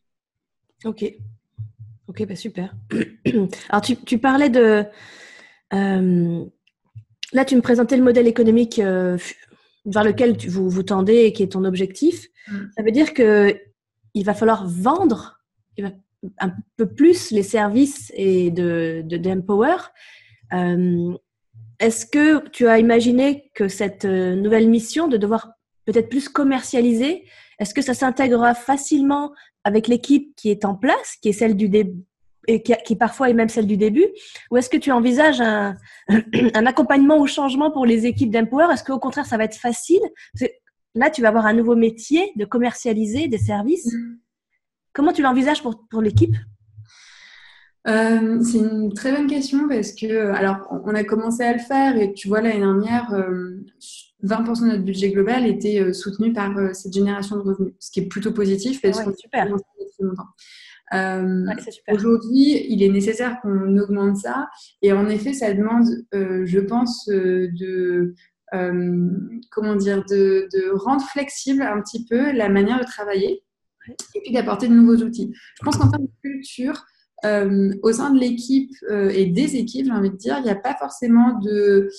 [0.86, 1.06] Ok.
[2.08, 2.76] Ok, bah super.
[3.70, 4.86] Alors, tu, parlais de.
[5.74, 6.46] Euh,
[7.32, 11.44] là, tu me présentais le modèle économique vers lequel tu, vous, vous tendez et qui
[11.44, 12.28] est ton objectif.
[12.48, 12.58] Mm.
[12.76, 13.58] Ça veut dire que
[14.14, 15.40] il va falloir vendre
[16.40, 19.78] un peu plus les services et de d'Empower.
[21.80, 25.53] Est-ce que tu as imaginé que cette nouvelle mission de devoir
[25.86, 27.26] peut-être plus commercialisé
[27.60, 31.70] Est-ce que ça s'intégrera facilement avec l'équipe qui est en place, qui est celle du
[31.70, 32.04] début
[32.48, 34.06] et qui, parfois est même celle du début?
[34.52, 35.76] Ou est-ce que tu envisages un,
[36.10, 38.68] un, accompagnement au changement pour les équipes d'Empower?
[38.74, 40.02] Est-ce qu'au contraire, ça va être facile?
[40.96, 43.94] Là, tu vas avoir un nouveau métier de commercialiser des services.
[43.94, 44.18] Mm.
[44.94, 46.36] Comment tu l'envisages pour, pour l'équipe?
[47.88, 51.98] Euh, c'est une très bonne question parce que, alors, on a commencé à le faire
[51.98, 53.66] et tu vois, l'année dernière, euh,
[54.24, 57.92] 20% de notre budget global était euh, soutenu par euh, cette génération de revenus, ce
[57.92, 59.48] qui est plutôt positif parce qu'on super.
[60.94, 61.46] Euh,
[61.92, 64.48] Aujourd'hui, il est nécessaire qu'on augmente ça
[64.82, 68.14] et en effet, ça demande, euh, je pense, de
[69.50, 73.42] comment dire, de, de, rendre flexible un petit peu la manière de travailler
[74.14, 75.34] et puis d'apporter de nouveaux outils.
[75.60, 76.86] Je pense qu'en termes de culture,
[77.24, 80.76] au sein de l'équipe et des équipes, j'ai envie de dire, il n'y a pas
[80.76, 81.90] forcément de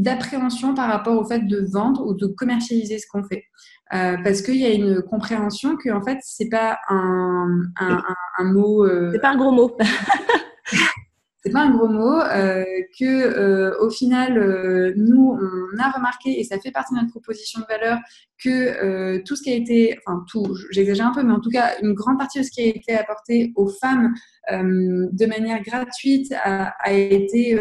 [0.00, 3.44] d'appréhension par rapport au fait de vendre ou de commercialiser ce qu'on fait.
[3.92, 8.02] Euh, parce qu'il y a une compréhension que en fait c'est pas un, un,
[8.38, 8.86] un, mot.
[8.86, 9.10] Euh...
[9.12, 9.76] C'est pas un gros mot.
[11.44, 12.18] c'est pas un gros mot.
[12.20, 12.64] Euh,
[12.98, 17.66] que au final nous on a remarqué et ça fait partie de notre proposition de
[17.66, 17.98] valeur
[18.42, 21.72] que tout ce qui a été, enfin tout, j'exagère un peu, mais en tout cas
[21.82, 24.14] une grande partie de ce qui a été apporté aux femmes
[24.50, 27.58] de manière gratuite a, a été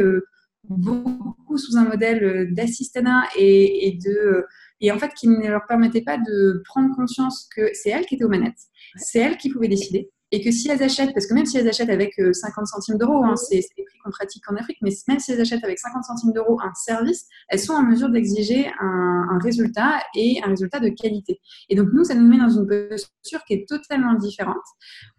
[0.78, 4.48] beaucoup sous un modèle euh, d'assistanat et, et, de euh,
[4.82, 8.16] et en fait qui ne leur permettait pas de prendre conscience que c'est elles qui
[8.16, 11.34] étaient aux manettes, c'est elles qui pouvaient décider et que si elles achètent, parce que
[11.34, 14.44] même si elles achètent avec 50 euh, centimes d'euros, hein, c'est les prix qu'on pratique
[14.50, 17.74] en Afrique, mais même si elles achètent avec 50 centimes d'euros un service, elles sont
[17.74, 21.40] en mesure d'exiger un, un, résultat et un résultat de qualité.
[21.70, 24.58] Et donc nous, ça nous met dans une posture qui est totalement différente.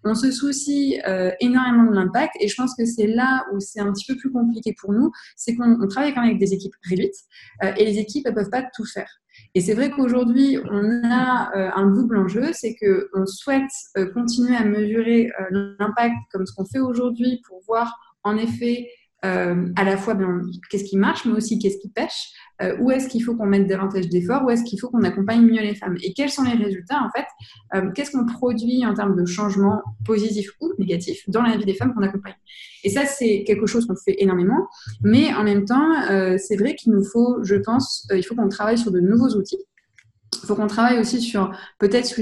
[0.05, 3.81] On se soucie euh, énormément de l'impact et je pense que c'est là où c'est
[3.81, 6.75] un petit peu plus compliqué pour nous, c'est qu'on travaille quand même avec des équipes
[6.89, 7.17] réduites
[7.65, 9.20] euh, et les équipes, elles peuvent pas tout faire.
[9.55, 14.57] Et c'est vrai qu'aujourd'hui, on a euh, un double enjeu, c'est qu'on souhaite euh, continuer
[14.57, 18.89] à mesurer euh, l'impact comme ce qu'on fait aujourd'hui pour voir en effet
[19.25, 22.31] euh, à la fois ben, qu'est-ce qui marche, mais aussi qu'est-ce qui pêche,
[22.63, 25.43] euh, où est-ce qu'il faut qu'on mette davantage d'efforts, où est-ce qu'il faut qu'on accompagne
[25.43, 27.27] mieux les femmes, et quels sont les résultats en fait,
[27.75, 31.75] euh, qu'est-ce qu'on produit en termes de changement positif ou négatif dans la vie des
[31.75, 32.35] femmes qu'on accompagne?
[32.83, 34.69] Et ça, c'est quelque chose qu'on fait énormément,
[35.03, 35.91] mais en même temps,
[36.39, 39.59] c'est vrai qu'il nous faut, je pense, il faut qu'on travaille sur de nouveaux outils.
[40.43, 42.19] Il faut qu'on travaille aussi sur peut-être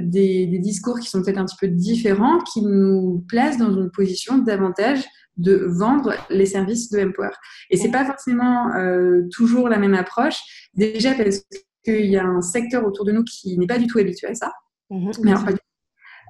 [0.00, 3.90] des, des, discours qui sont peut-être un petit peu différents, qui nous placent dans une
[3.90, 5.04] position davantage
[5.38, 7.30] de vendre les services de Empower.
[7.70, 10.40] Et c'est pas forcément euh, toujours la même approche.
[10.74, 11.42] Déjà parce
[11.84, 14.34] qu'il y a un secteur autour de nous qui n'est pas du tout habitué à
[14.34, 14.52] ça.
[14.90, 15.12] Mhm.
[15.22, 15.32] mais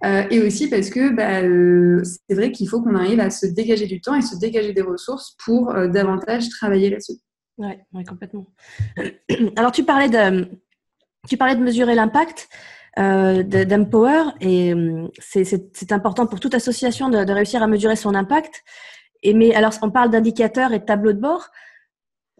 [0.04, 3.46] euh, et aussi parce que bah, euh, c'est vrai qu'il faut qu'on arrive à se
[3.46, 7.14] dégager du temps et se dégager des ressources pour davantage travailler là-dessus.
[7.56, 8.46] Oui, ouais, complètement.
[9.56, 10.48] Alors tu parlais de,
[11.28, 12.48] tu parlais de mesurer l'impact
[12.96, 18.64] d'Empower et hum, c'est important pour toute association de, réussir à mesurer son impact.
[19.22, 21.50] Et mais alors, on parle d'indicateurs et de tableaux de bord.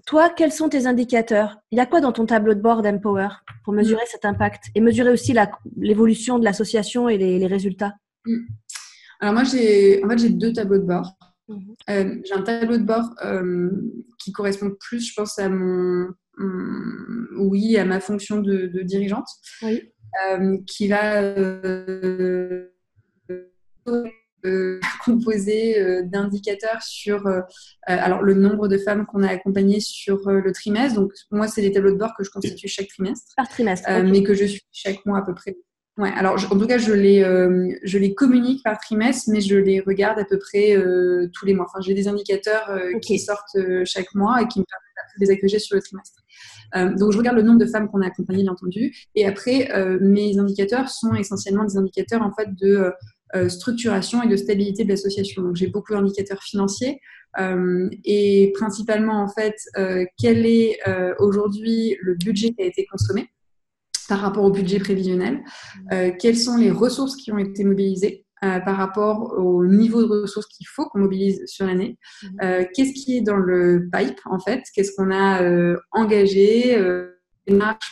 [0.07, 1.59] Toi, quels sont tes indicateurs?
[1.71, 3.29] Il y a quoi dans ton tableau de bord d'Empower
[3.65, 5.35] pour mesurer cet impact et mesurer aussi
[5.77, 7.95] l'évolution de l'association et les, résultats?
[8.25, 8.37] Mmh.
[9.21, 11.13] Alors moi, j'ai en fait j'ai deux tableaux de bord.
[11.49, 11.59] Mmh.
[11.91, 13.71] Euh, j'ai un tableau de bord euh,
[14.19, 16.09] qui correspond plus, je pense, à mon,
[17.37, 19.29] oui, à ma fonction de, dirigeante,
[19.63, 21.21] euh, qui va
[25.19, 27.27] composé d'indicateurs sur
[27.87, 31.01] alors le nombre de femmes qu'on a accompagnées sur le trimestre.
[31.01, 34.23] Donc moi, c'est des tableaux de bord que je constitue chaque trimestre, par trimestre, mais
[34.23, 35.57] que je suis chaque mois à peu près
[35.99, 39.57] Ouais, alors en tout cas, je les, euh, je les communique par trimestre, mais je
[39.57, 41.67] les regarde à peu près euh, tous les mois.
[41.69, 45.33] Enfin, j'ai des indicateurs euh, qui sortent chaque mois et qui me permettent de les
[45.33, 46.23] agréger sur le trimestre.
[46.97, 48.95] donc, je regarde le nombre de femmes qu'on a accompagnées, bien entendu.
[49.17, 49.69] Et après,
[50.01, 52.93] mes indicateurs sont essentiellement des indicateurs en fait de
[53.49, 55.43] structuration et de stabilité de l'association.
[55.43, 57.01] Donc, j'ai beaucoup d'indicateurs financiers.
[58.05, 59.57] et principalement, en fait,
[60.19, 60.79] quel est
[61.19, 63.29] aujourd'hui le budget qui a été consommé
[64.09, 65.45] par rapport au budget prévisionnel,
[65.93, 70.23] euh, quelles sont les ressources qui ont été mobilisées euh, par rapport au niveau de
[70.23, 72.27] ressources qu'il faut qu'on mobilise sur l'année, mmh.
[72.43, 75.43] euh, qu'est-ce qui est dans le pipe en fait, qu'est-ce qu'on a
[75.93, 76.77] engagé,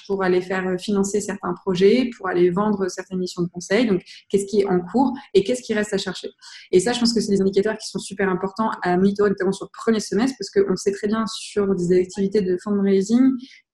[0.06, 3.86] pour aller faire financer certains projets, pour aller vendre certaines missions de conseil.
[3.86, 6.28] Donc, qu'est-ce qui est en cours et qu'est-ce qui reste à chercher?
[6.72, 9.52] Et ça, je pense que c'est des indicateurs qui sont super importants à monitorer, notamment
[9.52, 13.32] sur le premier semestre, parce qu'on sait très bien sur des activités de fundraising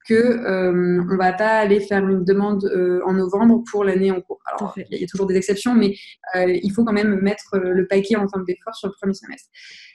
[0.09, 4.21] que euh, on va pas aller faire une demande euh, en novembre pour l'année en
[4.21, 4.41] cours.
[4.47, 5.95] Alors il y a toujours des exceptions, mais
[6.35, 9.15] euh, il faut quand même mettre euh, le paquet en termes d'efforts sur le premier
[9.15, 9.49] semestre.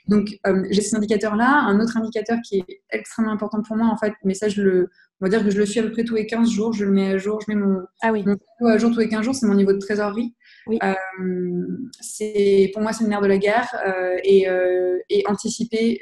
[0.06, 0.28] Donc
[0.70, 1.64] j'ai ces indicateurs-là.
[1.66, 4.90] Un autre indicateur qui est extrêmement important pour moi, en fait, mais ça je le,
[5.20, 6.72] on va dire que je le suis à peu près tous les 15 jours.
[6.72, 8.24] Je le mets à jour, je mets mon, ah oui.
[8.24, 9.34] mon à jour tous les 15 jours.
[9.34, 10.34] C'est mon niveau de trésorerie.
[10.70, 15.98] Euh, pour moi c'est le nerf de la guerre euh, et, euh, et, anticiper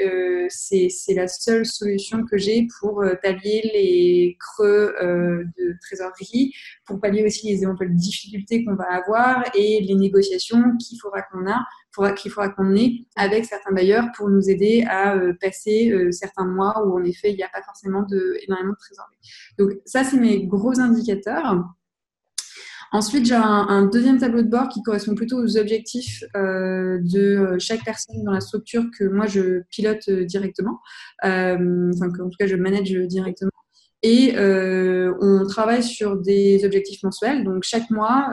[0.48, 6.52] c'est la seule solution que j'ai pour pallier les creux de trésorerie,
[6.84, 11.46] pour pallier aussi les éventuelles difficultés qu'on va avoir et les négociations qu'il faudra qu'on
[11.46, 11.64] a
[12.14, 16.98] qu'il faudra qu'on ait avec certains bailleurs pour nous aider à passer certains mois où
[16.98, 18.06] en effet il n'y a pas forcément
[18.46, 19.16] énormément de trésorerie.
[19.58, 21.64] Donc ça c'est mes gros indicateurs.
[22.92, 27.56] Ensuite, j'ai un, deuxième tableau de bord qui correspond plutôt aux objectifs euh, de euh,
[27.58, 30.80] chaque personne dans la structure que moi je pilote euh, directement,
[31.22, 33.50] enfin que, en tout cas je manage directement.
[34.02, 37.42] Et on travaille sur des objectifs mensuels.
[37.42, 38.30] Donc chaque mois,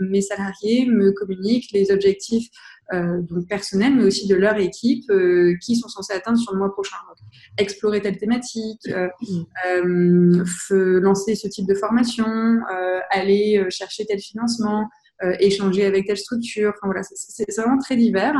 [0.00, 2.48] mes salariés me communiquent les objectifs
[2.92, 6.72] donc personnels, mais aussi de leur équipe euh, qui sont censés atteindre sur le mois
[6.72, 6.96] prochain.
[7.58, 9.08] explorer telle thématique, euh,
[11.00, 12.60] lancer ce type de formation,
[13.10, 14.88] aller chercher tel financement,
[15.40, 16.70] échanger avec telle structure.
[16.70, 18.34] Enfin, voilà, c'est vraiment très divers.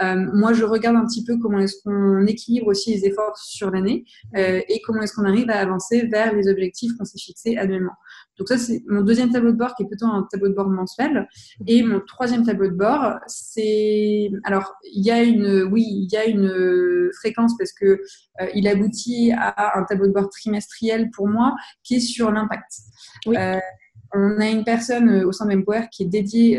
[0.00, 4.04] moi, je regarde un petit peu comment est-ce qu'on équilibre aussi les efforts sur l'année
[4.36, 7.94] et comment est-ce qu'on arrive à avancer vers les objectifs qu'on s'est fixés annuellement.
[8.38, 10.68] Donc ça, c'est mon deuxième tableau de bord qui est plutôt un tableau de bord
[10.68, 11.28] mensuel.
[11.66, 14.30] Et mon troisième tableau de bord, c'est...
[14.44, 15.64] Alors, il y a une...
[15.64, 18.00] Oui, il y a une fréquence parce que
[18.40, 22.70] euh, il aboutit à un tableau de bord trimestriel pour moi qui est sur l'impact.
[23.26, 23.58] Euh,
[24.14, 26.58] on a une personne euh, au sein d'Empower qui est dédiée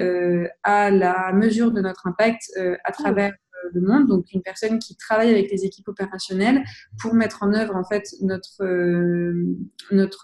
[0.64, 2.42] à la mesure de notre impact
[2.84, 3.34] à travers
[3.74, 6.64] le monde, donc une personne qui travaille avec les équipes opérationnelles
[7.00, 9.56] pour mettre en œuvre en fait notre euh,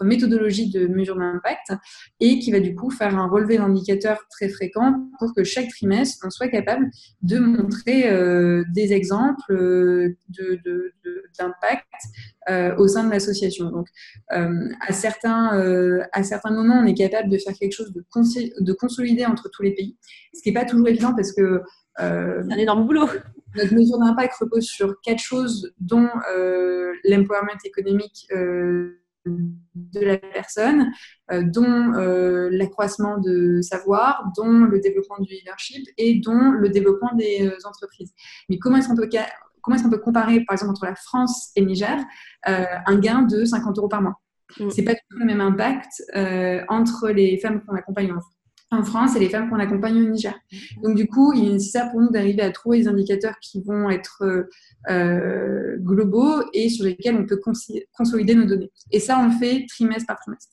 [0.02, 1.74] méthodologie de mesure d'impact
[2.20, 6.26] et qui va du coup faire un relevé d'indicateurs très fréquent pour que chaque trimestre
[6.26, 6.90] on soit capable
[7.22, 10.62] de montrer euh, des exemples euh, de,
[11.38, 11.86] d'impact
[12.78, 13.72] au sein de l'association.
[13.72, 13.88] Donc
[14.30, 18.04] à certains à certains moments on est capable de faire quelque chose de,
[18.60, 19.98] de consolider entre tous les pays,
[20.34, 21.62] ce qui n'est pas toujours évident parce que
[22.00, 23.08] euh, un énorme boulot.
[23.56, 30.92] Notre mesure d'impact repose sur quatre choses, dont euh, l'empowerment économique euh, de la personne,
[31.32, 31.92] dont
[32.52, 38.14] l'accroissement de savoir, dont le développement du leadership et dont le développement des entreprises.
[38.50, 39.10] Mais comment est-ce qu'on peut,
[39.66, 41.98] comment est-ce qu'on peut comparer, par exemple, entre la France et le Niger,
[42.46, 44.22] un gain de 50 euros par mois
[44.60, 44.70] mm.
[44.70, 46.04] C'est pas du tout le même impact
[46.70, 48.36] entre les femmes qu'on accompagne en France
[48.72, 50.34] en France et les femmes qu'on accompagne au Niger.
[50.84, 53.90] Donc du coup, il est nécessaire pour nous d'arriver à trouver des indicateurs qui vont
[53.90, 54.24] être
[54.90, 57.40] euh, globaux et sur lesquels on peut
[57.94, 58.72] consolider nos données.
[58.92, 60.52] Et ça, on le fait trimestre par trimestre.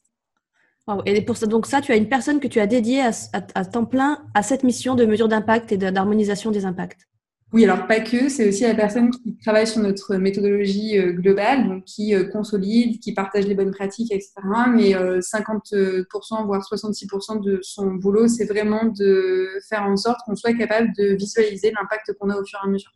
[1.07, 3.85] Et pour ça, donc ça, tu as une personne que tu as dédiée à, temps
[3.85, 7.07] plein à cette mission de mesure d'impact et d'harmonisation des impacts.
[7.53, 11.69] Oui, alors pas que, c'est aussi la personne qui travaille sur notre méthodologie euh, globale,
[11.69, 14.33] donc qui euh, consolide, qui partage les bonnes pratiques, etc.
[14.75, 20.55] Mais 50%, voire 66% de son boulot, c'est vraiment de faire en sorte qu'on soit
[20.55, 22.93] capable de visualiser l'impact qu'on a au fur et à mesure.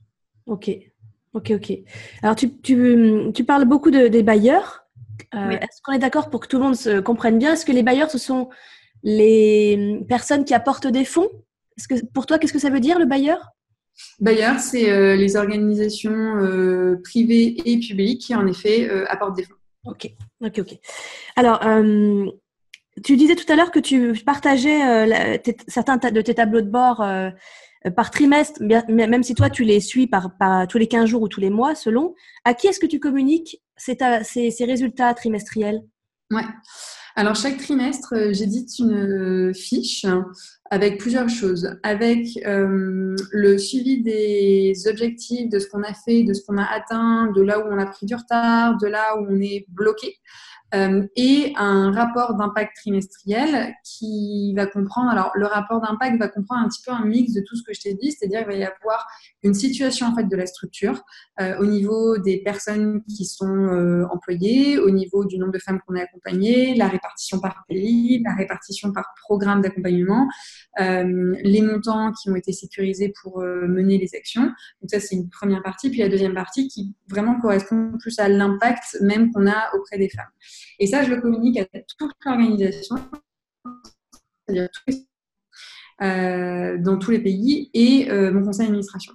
[0.47, 0.71] Ok,
[1.35, 1.79] ok, ok.
[2.23, 4.87] Alors tu, tu, tu parles beaucoup de, des bailleurs.
[5.33, 7.53] Est-ce qu'on est d'accord pour que tout le monde se comprenne bien?
[7.53, 8.49] Est-ce que les bailleurs, ce sont
[9.03, 11.29] les personnes qui apportent des fonds?
[11.77, 13.56] Est-ce que, Pour toi, qu'est-ce que ça veut dire le bailleur?
[14.20, 19.44] Bailleurs, c'est euh, les organisations euh, privées et publiques qui, en effet, euh, apportent des
[19.44, 19.54] fonds.
[19.85, 20.78] Ok, ok, ok.
[21.37, 21.61] Alors,
[23.04, 27.06] tu disais tout à l'heure que tu partageais certains de tes tableaux de bord
[27.94, 30.32] par trimestre, même si toi, tu les suis par,
[30.68, 32.16] tous les 15 jours ou tous les mois, selon.
[32.44, 35.85] À qui est-ce que tu communiques ces, ces résultats trimestriels?
[36.32, 36.42] Ouais.
[37.14, 40.04] Alors, chaque trimestre, j'édite une fiche
[40.70, 46.35] avec plusieurs choses, avec euh, le suivi des objectifs, de ce qu'on a fait, de
[46.35, 49.26] ce qu'on a atteint, de là où on a pris du retard, de là où
[49.29, 50.16] on est bloqué.
[50.74, 56.64] Euh, et un rapport d'impact trimestriel qui va comprendre, alors le rapport d'impact va comprendre
[56.64, 58.55] un petit peu un mix de tout ce que je t'ai dit, c'est-à-dire qu'il va
[58.55, 59.07] y avoir
[59.44, 61.02] une situation en fait de la structure
[61.40, 65.94] euh, au niveau des personnes qui sont employées, au niveau du nombre de femmes qu'on
[65.94, 70.26] a accompagnées, la répartition par pays, la répartition par programme d'accompagnement,
[70.79, 74.45] les montants qui ont été sécurisés pour mener les actions.
[74.81, 78.29] Donc ça c'est une première partie, puis la deuxième partie qui vraiment correspond plus à
[78.29, 80.27] l'impact même qu'on a auprès des femmes.
[80.79, 82.97] Et ça, je le communique à toute l'organisation,
[84.47, 84.69] c'est-à-dire
[86.03, 89.14] euh, dans tous les pays et euh, mon conseil d'administration.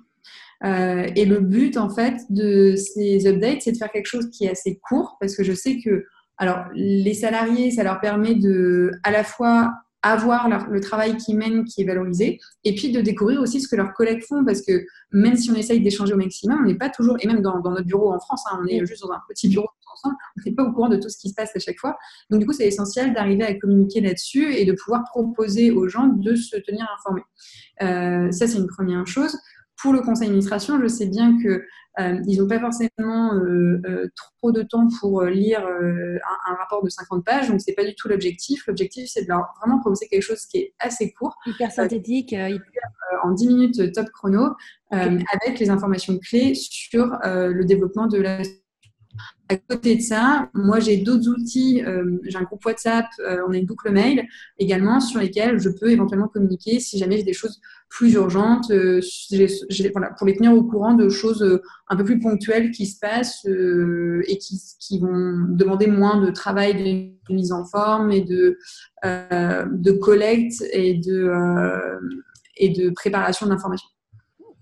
[0.64, 4.46] Euh, et le but, en fait, de ces updates, c'est de faire quelque chose qui
[4.46, 6.06] est assez court, parce que je sais que,
[6.38, 9.72] alors, les salariés, ça leur permet de, à la fois
[10.04, 13.76] avoir le travail qu'ils mènent qui est valorisé, et puis de découvrir aussi ce que
[13.76, 16.90] leurs collègues font, parce que même si on essaye d'échanger au maximum, on n'est pas
[16.90, 19.48] toujours, et même dans, notre bureau en France, hein, on est juste dans un petit
[19.50, 21.78] bureau ensemble, on n'est pas au courant de tout ce qui se passe à chaque
[21.78, 21.98] fois.
[22.30, 26.08] Donc du coup, c'est essentiel d'arriver à communiquer là-dessus et de pouvoir proposer aux gens
[26.08, 27.24] de se tenir informés.
[27.82, 29.38] Euh, ça, c'est une première chose.
[29.82, 31.66] Pour le conseil d'administration, je sais bien que
[32.00, 36.90] euh, ils n'ont pas forcément euh, euh, trop de temps pour lire un, rapport de
[36.90, 38.66] 50 pages, donc c'est pas du tout l'objectif.
[38.68, 42.36] L'objectif, c'est de leur vraiment proposer quelque chose qui est assez court, hyper synthétique,
[43.24, 44.56] en 10 minutes top chrono,
[44.92, 48.42] avec les informations clés sur le développement de la
[49.52, 53.52] à côté de ça, moi j'ai d'autres outils, euh, j'ai un groupe WhatsApp, euh, on
[53.52, 54.26] a une boucle mail
[54.58, 57.60] également sur lesquels je peux éventuellement communiquer si jamais j'ai des choses
[57.90, 59.02] plus urgentes, euh,
[60.18, 61.60] pour les tenir au courant de choses
[61.90, 67.34] un peu plus ponctuelles qui se passent et qui, vont demander moins de travail de
[67.34, 68.58] mise en forme et de,
[70.00, 73.90] collecte et de préparation d'informations.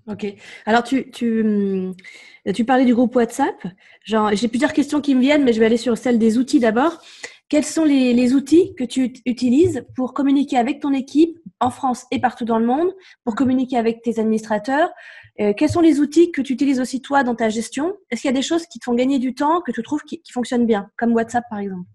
[0.10, 0.26] Ok.
[0.65, 1.95] Alors, tu, tu, hum,
[2.54, 3.67] tu parlais du groupe WhatsApp.
[4.06, 7.02] J'ai plusieurs questions qui me viennent, mais je vais aller sur celle des outils d'abord.
[7.48, 12.19] Quels sont les, outils que tu utilises pour communiquer avec ton équipe en France et
[12.19, 12.93] partout dans le monde,
[13.24, 14.89] pour communiquer avec tes administrateurs?
[15.39, 17.95] Euh, Quels sont les outils que tu utilises aussi toi dans ta gestion?
[18.12, 20.04] Est-ce qu'il y a des choses qui te font gagner du temps, que tu trouves
[20.04, 21.88] qui, fonctionnent bien, comme WhatsApp par exemple?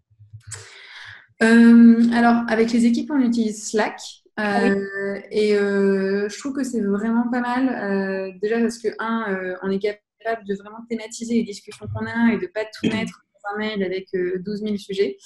[1.43, 4.01] Euh, Alors, avec les équipes, on utilise Slack.
[4.37, 7.69] Ah euh, et euh, je trouve que c'est vraiment pas mal.
[7.69, 12.33] Euh, déjà parce que, un, on est capable de vraiment thématiser les discussions qu'on a
[12.33, 15.17] et de pas tout mettre dans un mail avec 12 000 sujets.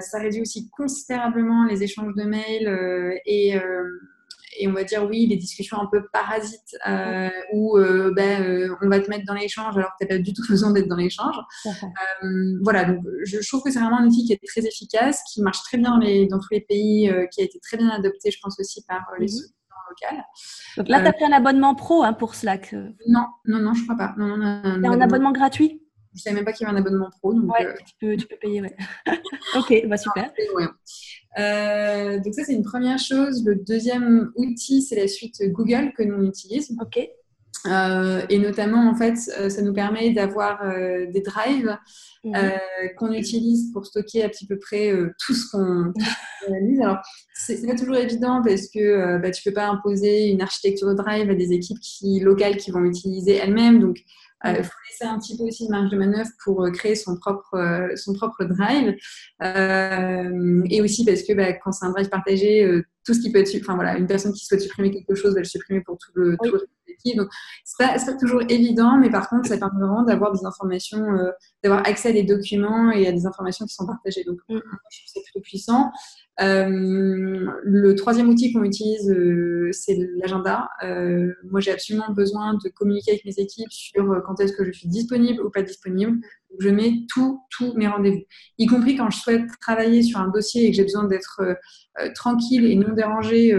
[0.00, 3.54] ça réduit aussi considérablement les échanges de mails et
[4.58, 8.74] et on va dire oui, les discussions un peu parasites euh, où euh, ben, euh,
[8.82, 10.88] on va te mettre dans l'échange alors que tu n'as pas du tout besoin d'être
[10.88, 11.36] dans l'échange.
[12.62, 15.62] voilà, donc je, trouve que c'est vraiment un outil qui est très efficace, qui marche
[15.62, 18.38] très bien dans, les, dans tous les pays, qui a été très bien adopté, je
[18.42, 19.80] pense aussi par les mmh.
[19.90, 20.24] locales.
[20.76, 22.74] Donc là, tu as pris un abonnement pro hein, pour Slack
[23.06, 24.14] Non, non, non, je crois pas.
[24.18, 25.82] Non, non, un, un abonnement gratuit?
[26.14, 27.34] Je savais même pas qu'il y avait un abonnement pro.
[27.34, 28.76] Donc, ouais, tu, peux, tu, peux, payer, ouais.
[29.56, 30.30] ok, bah super.
[31.38, 33.44] Euh, donc ça, c'est une première chose.
[33.44, 36.74] Le deuxième outil, c'est la suite Google que nous utilisons.
[36.80, 36.98] Ok.
[37.66, 40.62] Euh, et notamment, en fait, euh, ça nous permet d'avoir
[41.12, 41.76] des drives
[42.24, 42.34] mhm.
[42.96, 44.92] qu'on utilise pour stocker à petit peu près
[45.24, 45.92] tout ce qu'on
[46.48, 46.80] réalise.
[46.80, 46.98] Alors,
[47.34, 51.30] c'est pas toujours évident parce que bah, tu peux pas imposer une architecture de drive
[51.30, 53.80] à des équipes qui, locales qui vont l'utiliser elles-mêmes.
[53.80, 53.98] Donc,
[54.44, 56.94] il euh, faut laisser un petit peu aussi de marge de manœuvre pour euh, créer
[56.94, 58.94] son propre, euh, son propre drive.
[60.70, 63.54] et aussi parce que bah, quand c'est un drive partagé, tout ce qui peut être,
[63.60, 66.36] enfin voilà, une personne qui souhaite supprimer quelque chose va le supprimer pour tout le,
[67.16, 67.28] Donc,
[67.64, 71.30] c'est pas, pas toujours évident, mais par contre, ça permet vraiment d'avoir des informations, euh,
[71.62, 74.24] d'avoir accès à des documents et à des informations qui sont partagées.
[74.24, 74.54] Donc, mm.
[74.54, 75.90] je trouve que c'est plutôt puissant.
[76.40, 80.68] Euh, le troisième outil qu'on utilise, euh, c'est l'agenda.
[80.84, 84.70] Euh, moi, j'ai absolument besoin de communiquer avec mes équipes sur quand est-ce que je
[84.70, 86.18] suis disponible ou pas disponible.
[86.60, 88.22] Je mets tous tous mes rendez-vous,
[88.58, 91.42] y compris quand je souhaite travailler sur un dossier et que j'ai besoin d'être
[92.14, 93.52] tranquille et non dérangée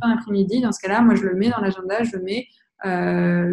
[0.00, 0.60] tout, l'après-midi.
[0.60, 2.46] Dans ce cas-là, moi, je le mets dans l'agenda, je mets
[2.86, 3.52] euh,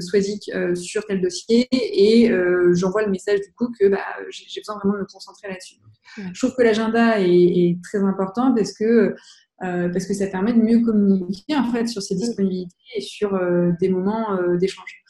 [0.53, 3.97] euh, sur tel dossier et euh, j'envoie le message du coup que bah,
[4.29, 5.77] j'ai besoin vraiment de me concentrer là-dessus.
[6.17, 9.15] Je trouve que l'agenda est, très important parce que
[9.63, 13.39] euh, parce que ça permet de mieux communiquer en fait sur ses disponibilités et sur
[13.79, 15.03] des moments d'échange.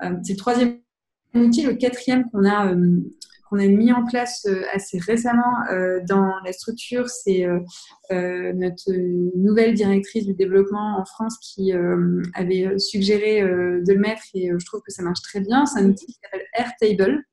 [0.00, 0.78] c'est le troisième
[1.34, 1.62] outil.
[1.62, 2.72] Le quatrième qu'on a
[3.56, 8.90] qu'on a mis en place euh, assez récemment euh, dans la structure, c'est euh, notre
[9.36, 11.72] nouvelle directrice du développement en France qui
[12.34, 15.66] avait suggéré de le mettre et je trouve que ça marche très bien.
[15.66, 17.24] C'est un outil qui s'appelle Airtable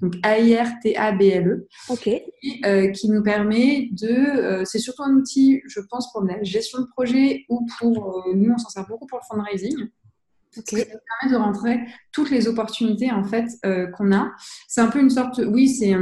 [0.00, 1.66] donc A-I-R-T-A-B-L-E,
[2.92, 7.44] qui nous permet de, c'est surtout un outil, je pense, pour la gestion de projet
[7.48, 9.90] ou pour, nous, on s'en sert beaucoup pour le fundraising.
[10.58, 10.76] Okay.
[10.80, 11.80] Ça permet de rentrer
[12.12, 14.32] toutes les opportunités en fait euh, qu'on a.
[14.68, 15.94] C'est un peu une sorte, oui, c'est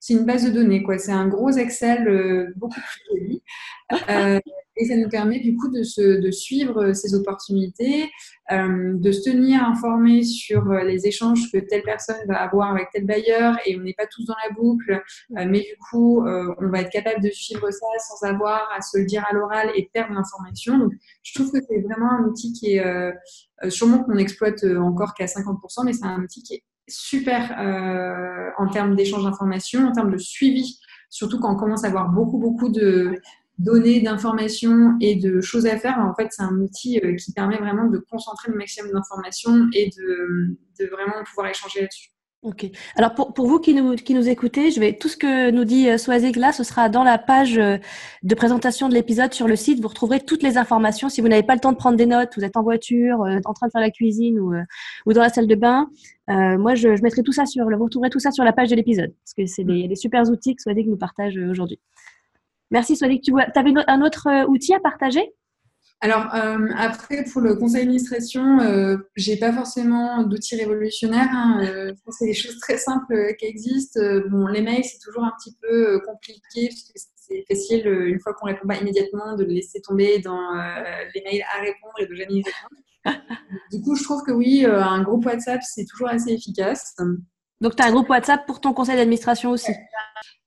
[0.00, 0.98] c'est une base de données quoi.
[0.98, 3.42] C'est un gros Excel euh, beaucoup plus joli.
[4.10, 4.38] Euh,
[4.78, 8.08] et ça nous permet du coup de, se, de suivre ces opportunités,
[8.52, 12.88] euh, de se tenir informé sur euh, les échanges que telle personne va avoir avec
[12.92, 16.68] tel bailleur et on n'est pas tous dans la boucle, euh, mais du coup on
[16.70, 19.90] va être capable de suivre ça sans avoir à se le dire à l'oral et
[19.92, 20.78] perdre l'information.
[20.78, 23.12] Donc je trouve que c'est vraiment un outil qui est
[23.68, 27.52] sûrement qu'on exploite encore qu'à 50%, mais c'est un outil qui est super
[28.58, 30.78] en termes d'échange d'informations, en termes de suivi
[31.10, 33.14] surtout quand on commence à avoir beaucoup, beaucoup de,
[33.58, 37.58] données, d'informations et de choses à faire, en fait, c'est un outil euh, qui permet
[37.58, 42.10] vraiment de concentrer le maximum d'informations et de, de, vraiment pouvoir échanger là-dessus.
[42.42, 42.66] Ok.
[42.94, 45.64] Alors pour, pour vous qui nous, qui nous écoutez, je vais tout ce que nous
[45.64, 47.78] dit euh, Soazig là, ce sera dans la page euh,
[48.22, 49.80] de présentation de l'épisode sur le site.
[49.80, 51.08] Vous retrouverez toutes les informations.
[51.08, 53.52] Si vous n'avez pas le temps de prendre des notes, vous êtes en voiture, en
[53.54, 54.54] train de faire la cuisine ou,
[55.06, 55.90] ou dans la salle de bain,
[56.28, 58.76] moi je, je, mettrai tout ça sur, vous retrouverez tout ça sur la page de
[58.76, 61.80] l'épisode parce que c'est des, des super outils que Soazig nous partage aujourd'hui.
[62.70, 63.22] Merci Solik.
[63.22, 65.32] Tu avais un autre euh, outil à partager?
[66.00, 71.30] Alors euh, après pour le conseil d'administration, euh, j'ai pas forcément d'outils révolutionnaires.
[71.32, 74.00] Hein, euh, c'est des choses très simples qui existent.
[74.30, 78.32] bon, les mails c'est toujours un petit peu compliqué parce que c'est facile une fois
[78.34, 80.54] qu'on répond pas immédiatement de laisser tomber dans
[81.14, 82.82] les mails à répondre et de jamais répondre.
[83.72, 86.96] du coup, je trouve que oui, un groupe WhatsApp c'est toujours assez efficace.
[87.60, 89.72] Donc, tu as un groupe WhatsApp pour ton conseil d'administration aussi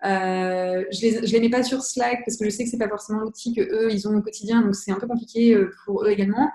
[0.06, 2.84] euh, Je ne les, mets pas sur Slack parce que je sais que ce n'est
[2.84, 5.72] pas forcément l'outil que eux ils ont au quotidien, donc c'est un peu compliqué euh,
[5.86, 6.50] pour eux également.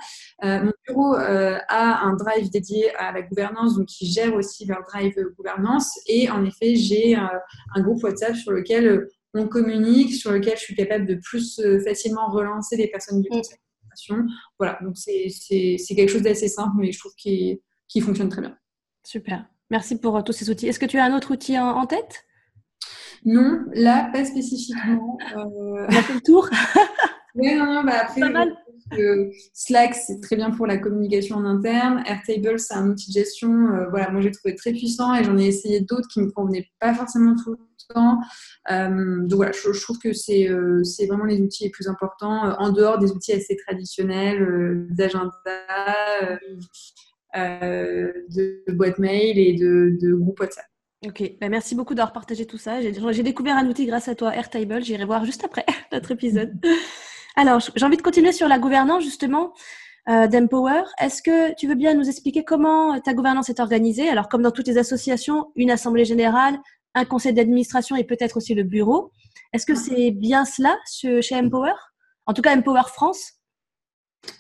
[0.45, 4.83] Euh, mon bureau a un drive dédié à la gouvernance, donc qui gère aussi leur
[4.85, 6.01] drive gouvernance.
[6.07, 10.75] Et en effet, j'ai un groupe WhatsApp sur lequel on communique, sur lequel je suis
[10.75, 13.37] capable de plus facilement relancer les personnes du mm.
[13.37, 14.27] conseil d'administration.
[14.59, 17.61] Voilà, donc c'est quelque chose d'assez simple, mais je trouve qu'il
[18.03, 18.57] fonctionne très bien.
[19.05, 19.45] Super.
[19.71, 20.69] Merci pour euh, tous ces outils.
[20.69, 22.25] Est-ce que tu as un autre outil en, tête?
[23.25, 25.19] Non, là, pas spécifiquement.
[25.37, 25.87] Euh...
[25.89, 26.49] On a fait le tour
[27.35, 28.21] Oui, non, non, bah après,
[29.53, 32.03] Slack, c'est très bien pour la communication en interne.
[32.07, 33.51] Airtable, c'est un outil de gestion.
[33.51, 36.31] Euh, voilà, moi, j'ai trouvé très puissant et j'en ai essayé d'autres qui ne me
[36.31, 38.21] convenaient pas forcément tout le temps.
[38.71, 40.47] Euh, donc voilà, je, trouve que c'est
[41.07, 45.33] vraiment les outils les plus importants en dehors des outils assez traditionnels d'agenda
[47.37, 50.67] de boîte mail et de, de groupe WhatsApp.
[51.07, 52.81] Ok, bah, merci beaucoup d'avoir partagé tout ça.
[52.81, 54.83] J'ai découvert un outil grâce à toi, Airtable.
[54.83, 56.55] J'irai voir juste après notre épisode.
[57.37, 59.53] Alors, j'ai envie de continuer sur la gouvernance justement
[60.09, 60.83] euh, d'Empower.
[60.99, 64.09] Est-ce que tu veux bien nous expliquer comment ta gouvernance est organisée?
[64.09, 66.59] Alors, comme dans toutes les associations, une assemblée générale,
[66.95, 69.13] un conseil d'administration et peut-être aussi le bureau.
[69.53, 71.75] Est-ce que c'est bien cela chez Empower?
[72.25, 73.35] En tout cas, Empower France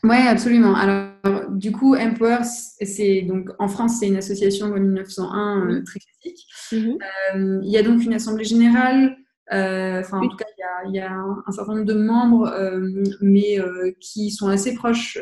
[0.04, 0.74] oui, absolument.
[0.74, 6.00] Alors, du coup, Empower, c'est donc en France, c'est une association de 1901 euh, très
[6.00, 6.46] classique.
[6.72, 6.98] Mhm.
[7.34, 9.16] Euh, il y a donc une assemblée générale.
[9.52, 10.44] Euh, enfin, en tout cas,
[10.86, 12.52] il y a, un, certain nombre de membres,
[13.20, 13.58] mais
[14.00, 15.18] qui sont assez proches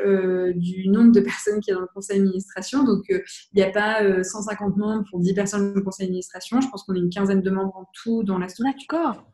[0.55, 2.85] du nombre de personnes qu'il y a dans le conseil d'administration.
[2.85, 3.23] Donc, il
[3.57, 6.61] n'y a pas 150 membres pour 10 personnes dans le conseil d'administration.
[6.61, 8.75] Je pense qu'on est une quinzaine de membres en tout dans la structure.
[8.91, 9.34] D'accord.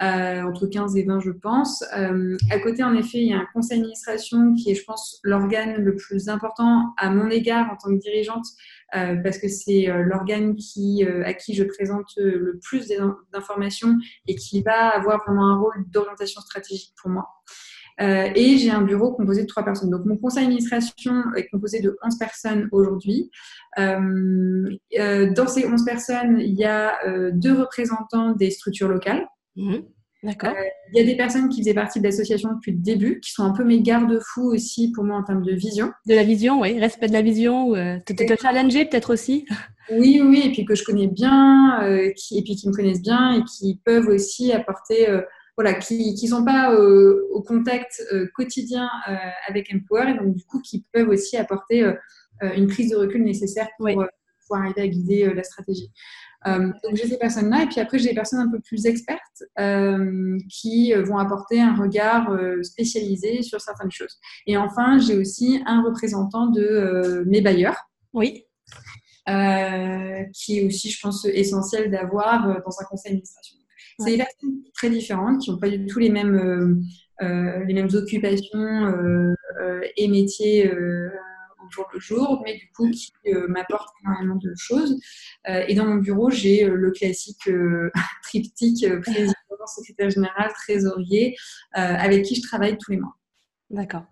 [0.00, 1.84] Euh, entre 15 et 20, je pense.
[1.96, 5.20] Euh, à côté, en effet, il y a un conseil d'administration qui est, je pense,
[5.22, 8.44] l'organe le plus important à mon égard en tant que dirigeante,
[8.96, 12.90] euh, parce que c'est l'organe qui, à qui je présente le plus
[13.32, 17.28] d'informations et qui va avoir vraiment un rôle d'orientation stratégique pour moi.
[18.00, 19.90] et j'ai un bureau composé de trois personnes.
[19.90, 23.30] Donc mon conseil d'administration est composé de 11 personnes aujourd'hui.
[23.76, 26.98] dans ces 11 personnes, il y a
[27.32, 29.28] deux représentants des structures locales.
[29.56, 29.78] Mmh.
[30.22, 30.52] D'accord.
[30.92, 33.42] Il y a des personnes qui faisaient partie de l'association depuis le début, qui sont
[33.42, 35.90] un peu mes garde-fous aussi pour moi en termes de vision.
[36.06, 36.78] De la vision, oui.
[36.78, 37.74] Respect de la vision.
[37.74, 39.46] Euh, te, challenger peut-être aussi.
[39.90, 40.42] Oui, oui.
[40.44, 43.42] Et puis que je connais bien, euh, qui, et puis qui me connaissent bien et
[43.42, 45.22] qui peuvent aussi apporter, euh,
[45.56, 48.02] voilà, qui ne sont pas au contact
[48.34, 48.88] quotidien
[49.48, 51.92] avec Empower et donc du coup qui peuvent aussi apporter
[52.56, 55.90] une prise de recul nécessaire pour pouvoir arriver à guider la stratégie.
[56.46, 59.44] Euh, donc j'ai ces personnes-là et puis après j'ai des personnes un peu plus expertes
[59.60, 64.18] euh, qui vont apporter un regard euh, spécialisé sur certaines choses.
[64.46, 67.76] Et enfin j'ai aussi un représentant de mes bailleurs.
[68.12, 68.44] Oui.
[69.26, 73.56] qui est aussi, je pense, essentiel d'avoir dans un conseil d'administration.
[73.98, 76.82] C'est des personnes très différentes qui n'ont pas du tout les mêmes,
[77.20, 79.34] les mêmes occupations
[79.96, 80.70] et métiers
[81.70, 84.98] jour le jour, mais du coup qui euh, m'apporte énormément de choses.
[85.48, 87.48] Euh, et dans mon bureau, j'ai euh, le classique
[88.22, 89.32] triptyque président,
[89.76, 91.36] secrétaire général, trésorier,
[91.72, 93.16] avec qui je travaille tous les mois.
[93.70, 94.04] D'accord.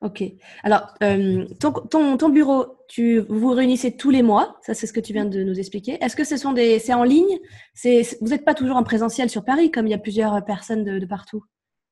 [0.00, 0.22] Ok.
[0.62, 0.94] Alors,
[1.58, 5.24] ton, ton, bureau, tu vous réunissez tous les mois, ça c'est ce que tu viens
[5.24, 5.98] de nous expliquer.
[6.04, 7.38] Est-ce que ce sont des, c'est en ligne?
[8.20, 11.06] Vous n'êtes pas toujours en présentiel sur Paris, comme il y a plusieurs personnes de
[11.06, 11.42] partout?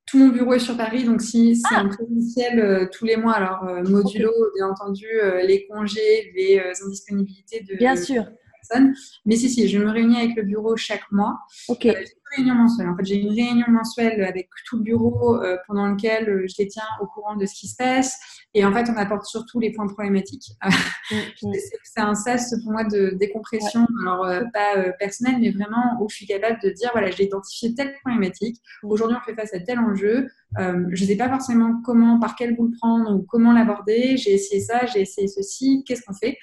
[0.07, 1.95] Tout mon bureau est sur Paris, donc si c'est un ah.
[1.95, 7.61] présentiel euh, tous les mois, alors euh, modulo, bien entendu, euh, les congés, les indisponibilités
[7.69, 8.25] de, bien sûr.
[8.55, 8.95] personnes.
[9.25, 11.39] Mais si, si, je me réunis avec le bureau chaque mois.
[11.69, 11.89] Ok
[12.35, 12.89] réunion mensuelle.
[12.89, 16.55] En fait, j'ai une réunion mensuelle avec tout le bureau euh, pendant lequel euh, je
[16.59, 18.19] les tiens au courant de ce qui se passe.
[18.55, 20.53] Et en fait, on apporte surtout les points problématiques.
[21.13, 21.53] Mm, mm.
[21.85, 26.17] c'est un sas pour moi de décompression, alors euh, pas personnel, mais vraiment où je
[26.17, 28.57] suis capable de dire voilà, j'ai identifié telle problématique.
[28.83, 28.91] Mm.
[28.91, 30.27] Aujourd'hui, on fait face à tel enjeu.
[30.59, 34.17] je ne sais pas forcément comment, par quel bout le prendre ou comment l'aborder.
[34.17, 35.85] J'ai essayé ça, j'ai essayé ceci.
[35.87, 36.37] Qu'est-ce qu'on fait?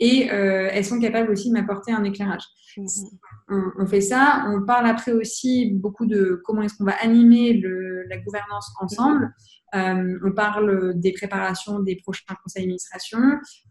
[0.00, 2.44] Et elles sont capables aussi de m'apporter un éclairage.
[3.48, 4.44] On, fait ça.
[4.48, 7.60] On parle après aussi beaucoup de comment est-ce qu'on va animer
[8.08, 9.34] la gouvernance ensemble.
[9.74, 13.18] Euh, on parle des préparations des prochains conseils d'administration.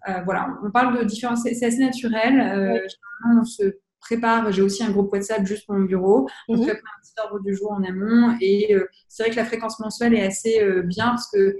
[0.08, 1.36] Euh, voilà, on parle de différents.
[1.36, 2.39] C'est assez naturel.
[2.39, 2.88] Euh,
[3.26, 3.64] on se
[4.00, 4.52] prépare.
[4.52, 6.28] J'ai aussi un groupe WhatsApp juste pour mon bureau.
[6.47, 6.64] On mhm.
[6.64, 8.38] prépare un petit ordre du jour en amont.
[8.41, 8.76] Et
[9.08, 11.56] c'est vrai que la fréquence mensuelle est assez bien parce que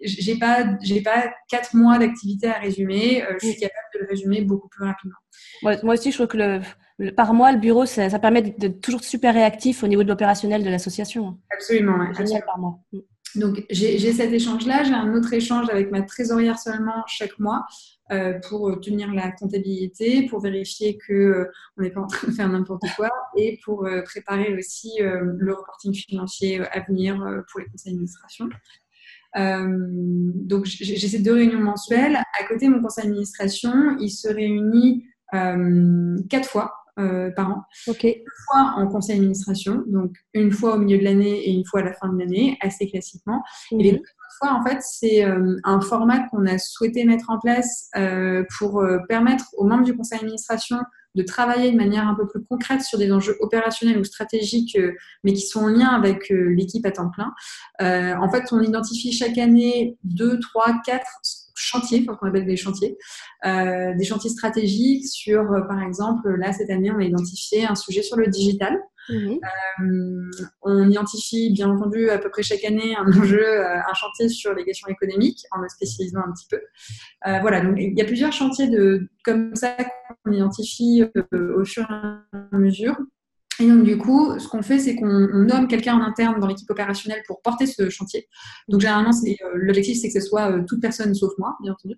[0.00, 3.24] j'ai pas j'ai pas quatre mois d'activité à résumer.
[3.40, 5.16] je suis capable de le résumer beaucoup plus rapidement.
[5.62, 9.34] moi aussi, je trouve que le, par mois, le bureau, ça, permet d'être toujours super
[9.34, 11.38] réactif au niveau de l'opérationnel de l'association.
[11.50, 12.78] Absolument, ouais, par mois.
[12.92, 12.98] Mm.
[13.36, 14.82] Donc, j'ai cet échange-là.
[14.82, 17.64] J'ai un autre échange avec ma trésorière seulement chaque mois
[18.10, 21.44] euh, pour tenir la comptabilité, pour vérifier qu'on euh,
[21.78, 25.94] n'est pas en train de faire n'importe quoi et pour euh, préparer aussi le reporting
[25.94, 27.16] financier à venir
[27.50, 28.48] pour les conseils d'administration.
[29.36, 32.16] Donc, j'ai ces deux réunions mensuelles.
[32.16, 37.62] À côté, mon conseil d'administration, il se réunit quatre fois euh, par an.
[37.86, 37.94] Une
[38.46, 41.84] fois en conseil d'administration, donc une fois au milieu de l'année et une fois à
[41.84, 43.42] la fin de l'année, assez classiquement.
[43.72, 43.98] Et les mhm.
[43.98, 44.04] deux
[44.38, 48.84] fois, en fait, c'est euh, un format qu'on a souhaité mettre en place euh, pour
[49.08, 50.78] permettre aux membres du conseil d'administration
[51.14, 54.78] de travailler de manière un peu plus concrète sur des enjeux opérationnels ou stratégiques,
[55.24, 57.32] mais qui sont en lien avec l'équipe à temps plein.
[57.80, 61.20] en fait, on identifie chaque année deux, trois, quatre
[61.60, 62.96] chantiers, qu'on appelle des chantiers,
[63.44, 67.74] euh, des chantiers stratégiques sur, euh, par exemple, là, cette année, on a identifié un
[67.74, 68.78] sujet sur le digital.
[69.10, 69.38] Mhm.
[69.82, 70.30] Euh,
[70.62, 74.64] on identifie, bien entendu, à peu près chaque année un enjeu, un chantier sur les
[74.64, 76.60] questions économiques, en le spécialisant un petit peu.
[77.40, 79.76] voilà, donc il y a plusieurs chantiers de, comme ça
[80.24, 82.96] qu'on identifie au fur et à mesure.
[83.60, 86.70] Et donc, du coup, ce qu'on fait, c'est qu'on nomme quelqu'un en interne dans l'équipe
[86.70, 88.26] opérationnelle pour porter ce chantier.
[88.68, 91.96] Donc, généralement, euh, l'objectif, c'est que ce soit euh, toute personne sauf moi, bien entendu.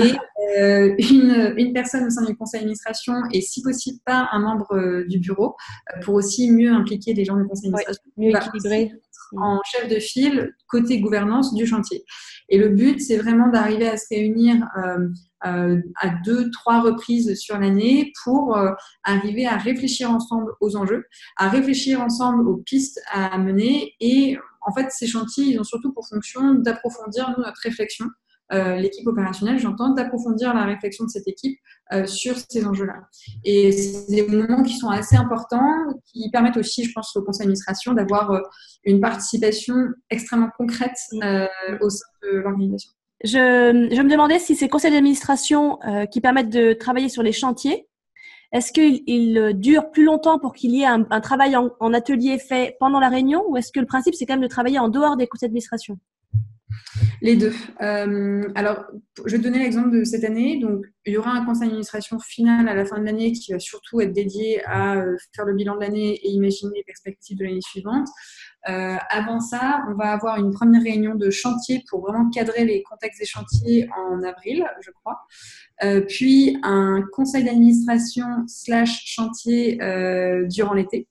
[0.00, 4.38] Et euh, une, une, personne au sein du conseil d'administration et, si possible, pas un
[4.38, 5.54] membre du bureau
[6.02, 8.10] pour aussi mieux impliquer les gens du conseil d'administration.
[8.16, 8.92] mieux équilibrer.
[9.34, 12.04] En chef de file, côté gouvernance du chantier.
[12.50, 14.66] Et le but, c'est vraiment d'arriver à se réunir
[15.42, 18.70] à deux, trois reprises sur l'année pour euh,
[19.04, 21.04] arriver à réfléchir ensemble aux enjeux,
[21.36, 23.94] à réfléchir ensemble aux pistes à mener.
[24.00, 28.06] Et en fait, ces chantiers, ils ont surtout pour fonction d'approfondir notre réflexion.
[28.52, 31.58] Euh, l'équipe opérationnelle, j'entends, d'approfondir la réflexion de cette équipe
[32.06, 33.00] sur ces enjeux-là.
[33.44, 35.76] Et c'est des moments qui sont assez importants,
[36.06, 38.40] qui permettent aussi, je pense, au conseil d'administration d'avoir
[38.84, 39.74] une participation
[40.08, 40.96] extrêmement concrète
[41.82, 42.92] au sein de l'organisation.
[43.24, 47.86] Je, me demandais si ces conseils d'administration euh, qui permettent de travailler sur les chantiers,
[48.52, 52.76] est-ce qu'il dure plus longtemps pour qu'il y ait un, travail en, en, atelier fait
[52.78, 55.16] pendant la réunion ou est-ce que le principe, c'est quand même de travailler en dehors
[55.16, 55.98] des conseils d'administration?
[57.20, 57.52] Les deux.
[57.80, 58.84] Euh, alors,
[59.24, 60.58] je vais donner l'exemple de cette année.
[60.60, 63.58] Donc, il y aura un conseil d'administration final à la fin de l'année qui va
[63.58, 67.44] surtout être dédié à euh, faire le bilan de l'année et imaginer les perspectives de
[67.44, 68.08] l'année suivante.
[68.68, 72.82] Euh, avant ça, on va avoir une première réunion de chantier pour vraiment cadrer les
[72.82, 75.18] contextes des chantiers en avril, je crois.
[76.08, 79.78] puis un conseil d'administration slash chantier
[80.48, 81.08] durant l'été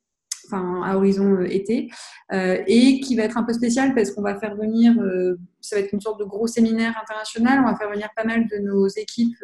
[0.51, 1.89] enfin à horizon euh, été,
[2.33, 5.75] euh, et qui va être un peu spécial parce qu'on va faire venir, euh, ça
[5.75, 8.57] va être une sorte de gros séminaire international, on va faire venir pas mal de
[8.57, 9.37] nos équipes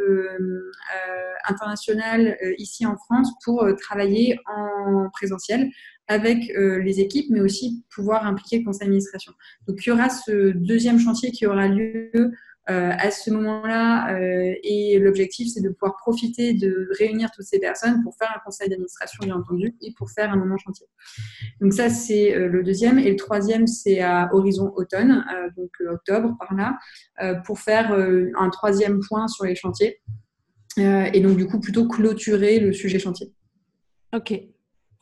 [1.48, 5.70] internationales ici en France pour travailler en présentiel
[6.08, 9.34] avec les équipes, mais aussi pouvoir impliquer le conseil d'administration.
[9.68, 12.32] Donc il y aura ce deuxième chantier qui aura lieu
[12.70, 14.14] euh, à ce moment-là.
[14.14, 18.40] Euh, et l'objectif, c'est de pouvoir profiter de réunir toutes ces personnes pour faire un
[18.44, 20.86] conseil d'administration, bien entendu, et pour faire un moment chantier.
[21.62, 23.00] Donc ça, c'est euh, le deuxième.
[23.00, 25.24] Et le troisième, c'est à horizon automne,
[25.56, 26.78] donc octobre par là,
[27.46, 30.02] pour faire un troisième point sur les chantiers.
[30.78, 33.32] et donc, du coup, plutôt clôturer le sujet chantier.
[34.14, 34.34] Ok,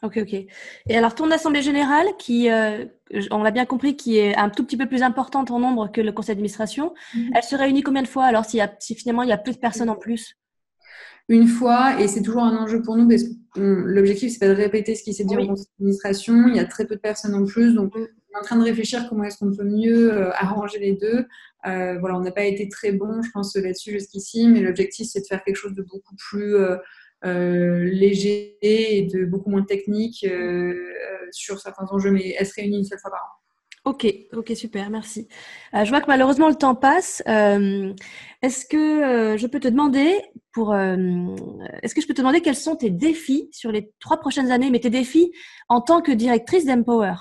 [0.04, 0.34] Ok, ok.
[0.34, 2.86] Et alors, ton assemblée générale, qui, euh,
[3.32, 6.02] on l'a bien compris, qui est un tout petit peu plus importante en nombre que
[6.02, 7.32] le conseil d'administration, mhm.
[7.34, 9.60] elle se réunit combien de fois alors si, si finalement il y a plus de
[9.60, 10.38] personnes en plus?
[11.28, 14.54] Une fois, et c'est toujours un enjeu pour nous parce que l'objectif, c'est pas de
[14.54, 16.48] répéter ce qui s'est dit en conseil d'administration.
[16.50, 18.64] Il y a très peu de personnes en plus, donc on est en train de
[18.64, 21.26] réfléchir comment est-ce qu'on peut mieux euh, arranger les deux.
[21.66, 25.22] Euh, voilà, on n'a pas été très bon, je pense, là-dessus jusqu'ici, mais l'objectif, c'est
[25.22, 26.56] de faire quelque chose de beaucoup plus
[27.26, 32.78] léger et de beaucoup moins technique euh, euh, sur certains enjeux, mais elle se réunit
[32.78, 33.90] une seule fois par an.
[33.90, 35.28] Ok, ok, super, merci.
[35.72, 37.22] je vois que malheureusement le temps passe.
[37.28, 40.12] est-ce que je peux te demander
[40.54, 44.52] pour, est-ce que je peux te demander quels sont tes défis sur les trois prochaines
[44.52, 45.32] années, mais tes défis
[45.70, 47.14] en tant que directrice d'Empower,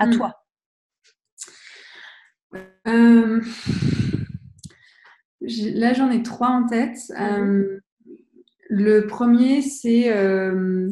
[0.00, 0.16] à hmm.
[0.16, 0.32] toi.
[5.40, 6.98] là, j'en ai trois en tête.
[8.68, 10.90] Le premier, c'est euh,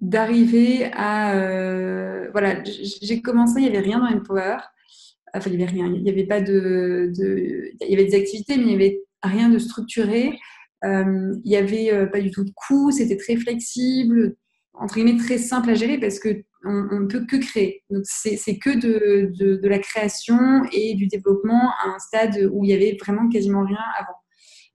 [0.00, 1.36] d'arriver à...
[1.36, 4.58] Euh, voilà, j'ai commencé, il n'y avait rien dans Empower.
[5.34, 5.86] Enfin, il n'y avait rien.
[5.86, 7.12] Il n'y avait pas de,
[7.80, 10.38] Il y avait des activités, mais il n'y avait rien de structuré.
[10.84, 12.90] Euh, il n'y avait pas du tout de coûts.
[12.90, 14.36] C'était très flexible,
[14.74, 17.84] entre guillemets, très simple à gérer parce que on ne peut que créer.
[17.90, 22.70] Donc, c'est que de, de, la création et du développement à un stade où il
[22.70, 24.18] y avait vraiment quasiment rien avant.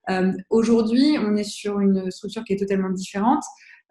[0.09, 3.43] Euh, aujourd'hui, on est sur une structure qui est totalement différente.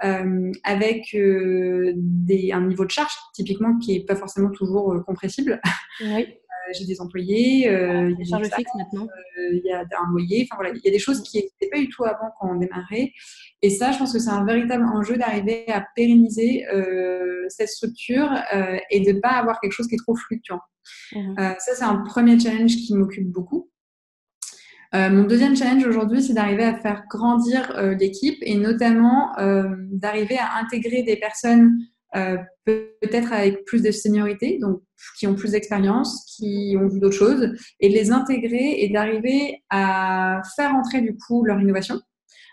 [0.04, 5.60] Euh, avec euh, des, un niveau de charge typiquement qui n'est pas forcément toujours compressible.
[6.00, 6.26] Oui.
[6.72, 9.06] J'ai des employés, il y a des charges fixes maintenant.
[9.36, 11.78] il y a un loyer, enfin voilà, il y a des choses qui n'existaient pas
[11.78, 13.12] du tout avant quand on démarrait.
[13.60, 16.64] Et ça, je pense que c'est un véritable enjeu d'arriver à pérenniser
[17.48, 18.30] cette structure
[18.90, 20.60] et de ne pas avoir quelque chose qui est trop fluctuant.
[21.14, 21.34] Mmh.
[21.36, 23.71] ça, c'est un premier challenge qui m'occupe beaucoup.
[24.94, 29.64] Euh, mon deuxième challenge aujourd'hui, c'est d'arriver à faire grandir euh, l'équipe et notamment euh,
[29.90, 31.78] d'arriver à intégrer des personnes
[32.66, 34.82] peut-être avec plus de seniorité, donc
[35.18, 39.62] qui ont plus d'expérience, qui ont vu d'autres choses, et de les intégrer et d'arriver
[39.70, 41.98] à faire entrer du coup leur innovation,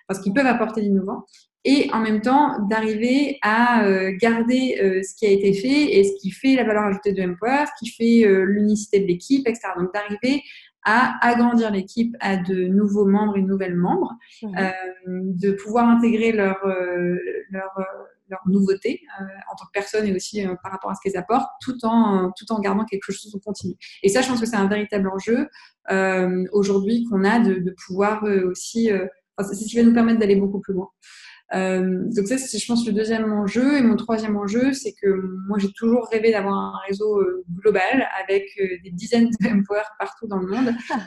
[0.07, 1.25] parce qu'ils peuvent apporter l'innovant,
[1.65, 3.83] et en même temps d'arriver à
[4.13, 7.65] garder ce qui a été fait et ce qui fait la valeur ajoutée de Empower,
[7.65, 9.73] ce qui fait l'unicité de l'équipe, etc.
[9.77, 10.41] Donc d'arriver
[10.83, 14.13] à agrandir l'équipe à de nouveaux membres et nouvelles membres,
[14.43, 14.71] euh,
[15.05, 17.17] de pouvoir intégrer leurs euh,
[17.49, 17.83] leur, euh,
[18.29, 21.83] leur nouveautés en tant que personne et aussi par rapport à ce qu'elles apportent, tout
[21.83, 23.73] en, tout en gardant quelque chose de continu.
[24.03, 25.49] Et ça, je pense que c'est un véritable enjeu
[26.51, 28.91] aujourd'hui qu'on a de, de pouvoir aussi,
[29.39, 30.89] c'est ce qui va nous permettre d'aller beaucoup plus loin.
[31.53, 33.77] Euh, donc ça, c'est, je pense, le deuxième enjeu.
[33.77, 35.07] Et mon troisième enjeu, c'est que
[35.47, 39.81] moi, j'ai toujours rêvé d'avoir un réseau euh, global avec euh, des dizaines de Empower
[39.97, 40.75] partout dans le monde.
[40.91, 40.99] Ah.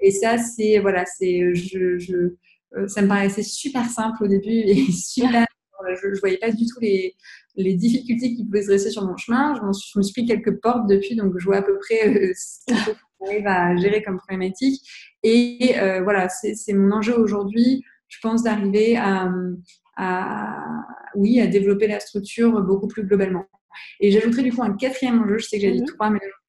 [0.00, 2.34] Et ça, c'est voilà, c'est, je, je,
[2.86, 5.46] ça me paraissait super simple au début et super.
[6.02, 7.14] Je, ne voyais pas du tout les,
[7.56, 9.54] les difficultés qui pouvaient se dresser sur mon chemin.
[9.54, 12.90] Je, je, me suis pris quelques portes depuis, donc je vois à peu près ce
[13.18, 14.82] qu'on arrive à gérer comme problématique.
[15.22, 17.82] Et voilà, c'est, c'est mon enjeu aujourd'hui.
[18.08, 19.30] Je pense d'arriver à,
[20.00, 20.64] à,
[21.14, 23.44] oui, à développer la structure beaucoup plus globalement.
[24.00, 25.86] Et j'ajouterai du coup un quatrième enjeu, je sais que j'ai dit mhm.
[25.86, 26.20] trois, mais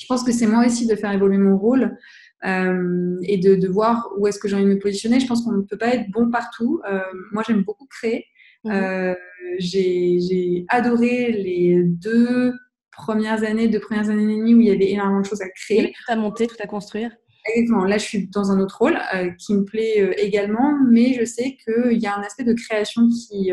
[0.00, 1.96] je pense que c'est moi aussi de faire évoluer mon rôle
[2.44, 5.20] euh, et de, de, voir où est-ce que j'ai envie de me positionner.
[5.20, 6.80] Je pense qu'on ne peut pas être bon partout.
[6.90, 7.00] Euh,
[7.32, 8.26] moi, j'aime beaucoup créer.
[8.64, 8.72] Mhm.
[8.72, 9.14] Euh,
[9.58, 12.54] j'ai adoré les deux
[12.92, 15.48] premières années, deux premières années et demie où il y avait énormément de choses à
[15.50, 15.92] créer.
[15.92, 17.10] tout à monter, tout à construire.
[17.46, 17.84] Exactement.
[17.84, 21.24] Là, je suis dans un autre rôle euh, qui me plaît euh, également, mais je
[21.24, 23.52] sais qu'il y a un aspect de création qui,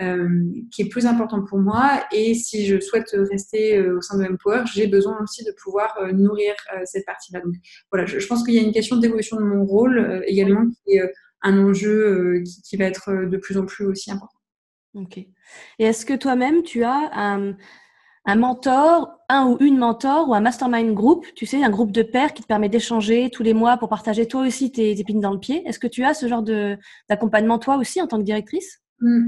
[0.00, 2.04] euh, est plus important pour moi.
[2.12, 6.54] Et si je souhaite rester au sein de Empower, j'ai besoin aussi de pouvoir nourrir
[6.84, 7.40] cette partie-là.
[7.40, 7.54] Donc
[7.92, 11.12] voilà, je, pense qu'il y a une question d'évolution de mon rôle également qui est
[11.42, 14.38] un enjeu qui, qui, va être de plus en plus aussi important.
[14.94, 15.18] Ok.
[15.18, 15.28] Et
[15.78, 17.56] est-ce que toi-même, tu as un
[18.26, 22.02] un mentor, un ou une mentor ou un mastermind group, tu sais, un groupe de
[22.02, 25.32] pairs qui te permet d'échanger tous les mois pour partager toi aussi tes épines dans
[25.32, 25.66] le pied.
[25.66, 26.44] Est-ce que tu as ce genre
[27.08, 28.80] d'accompagnement toi aussi en tant que directrice?
[29.00, 29.24] Mmh.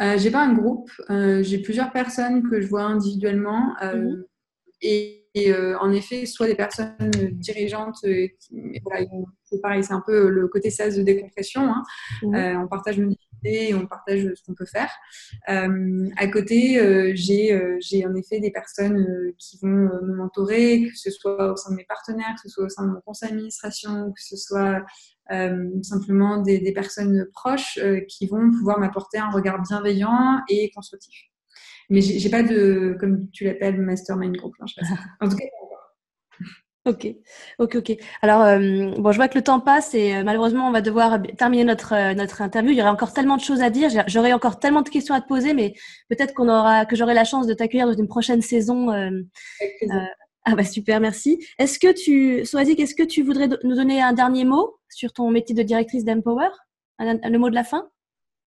[0.00, 4.24] euh, J'ai pas un groupe, euh, j'ai plusieurs personnes que je vois individuellement euh, mmh.
[4.82, 6.96] et, euh, en effet, soit des personnes
[7.32, 7.98] dirigeantes,
[8.82, 9.06] voilà,
[9.44, 11.62] c'est pareil, c'est un peu le côté sas de décompression.
[11.62, 11.82] Hein.
[12.22, 12.62] Mmh.
[12.62, 13.14] on partage une
[13.44, 14.90] et on partage ce qu'on peut faire.
[15.48, 20.96] Euh, à côté, euh, euh, j'ai en effet des personnes qui vont me mentorer, que
[20.96, 23.30] ce soit au sein de mes partenaires, que ce soit au sein de mon conseil
[23.30, 24.84] d'administration, que ce soit
[25.82, 31.16] simplement des, personnes proches qui vont pouvoir m'apporter un regard bienveillant et constructif.
[31.90, 34.54] Mais j'ai pas de, comme tu l'appelles, mastermind group.
[34.60, 35.44] En tout cas,
[36.86, 37.08] Ok,
[37.58, 37.96] ok, ok.
[38.22, 41.20] Alors, euh, bon, je vois que le temps passe et euh, malheureusement, on va devoir
[41.36, 42.70] terminer notre euh, notre interview.
[42.70, 43.90] Il y aurait encore tellement de choses à dire.
[44.06, 45.74] J'aurais encore tellement de questions à te poser, mais
[46.08, 48.92] peut-être qu'on aura que j'aurai la chance de t'accueillir dans une prochaine saison.
[50.44, 51.44] ah bah super, merci.
[51.58, 55.28] Est-ce que tu, Soazic, est-ce que tu voudrais nous donner un dernier mot sur ton
[55.32, 56.50] métier de directrice d'Empower,
[57.00, 57.88] le mot de la fin?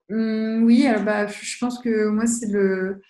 [0.08, 3.02] Mmh, Oui, alors bah, je pense que moi c'est le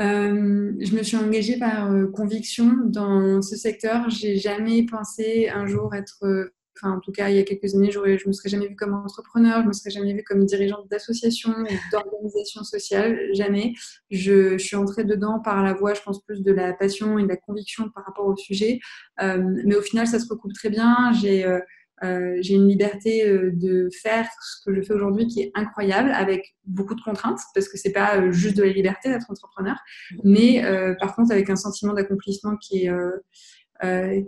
[0.00, 4.08] euh, je me suis engagée par euh, conviction dans ce secteur.
[4.10, 7.74] J'ai jamais pensé un jour être, euh, enfin en tout cas il y a quelques
[7.74, 10.88] années, je me serais jamais vue comme entrepreneur, je me serais jamais vue comme dirigeante
[10.88, 13.72] d'association ou d'organisation sociale, jamais.
[14.10, 17.24] Je, je, suis entrée dedans par la voie, je pense plus de la passion et
[17.24, 18.78] de la conviction par rapport au sujet.
[19.20, 21.10] mais au final, ça se recoupe très bien.
[21.20, 21.44] J'ai
[22.04, 26.10] euh, j'ai une liberté euh, de faire ce que je fais aujourd'hui qui est incroyable
[26.10, 29.76] avec beaucoup de contraintes parce que c'est pas euh, juste de la liberté d'être entrepreneur,
[30.24, 30.62] mais
[31.00, 32.92] par contre avec un sentiment d'accomplissement qui est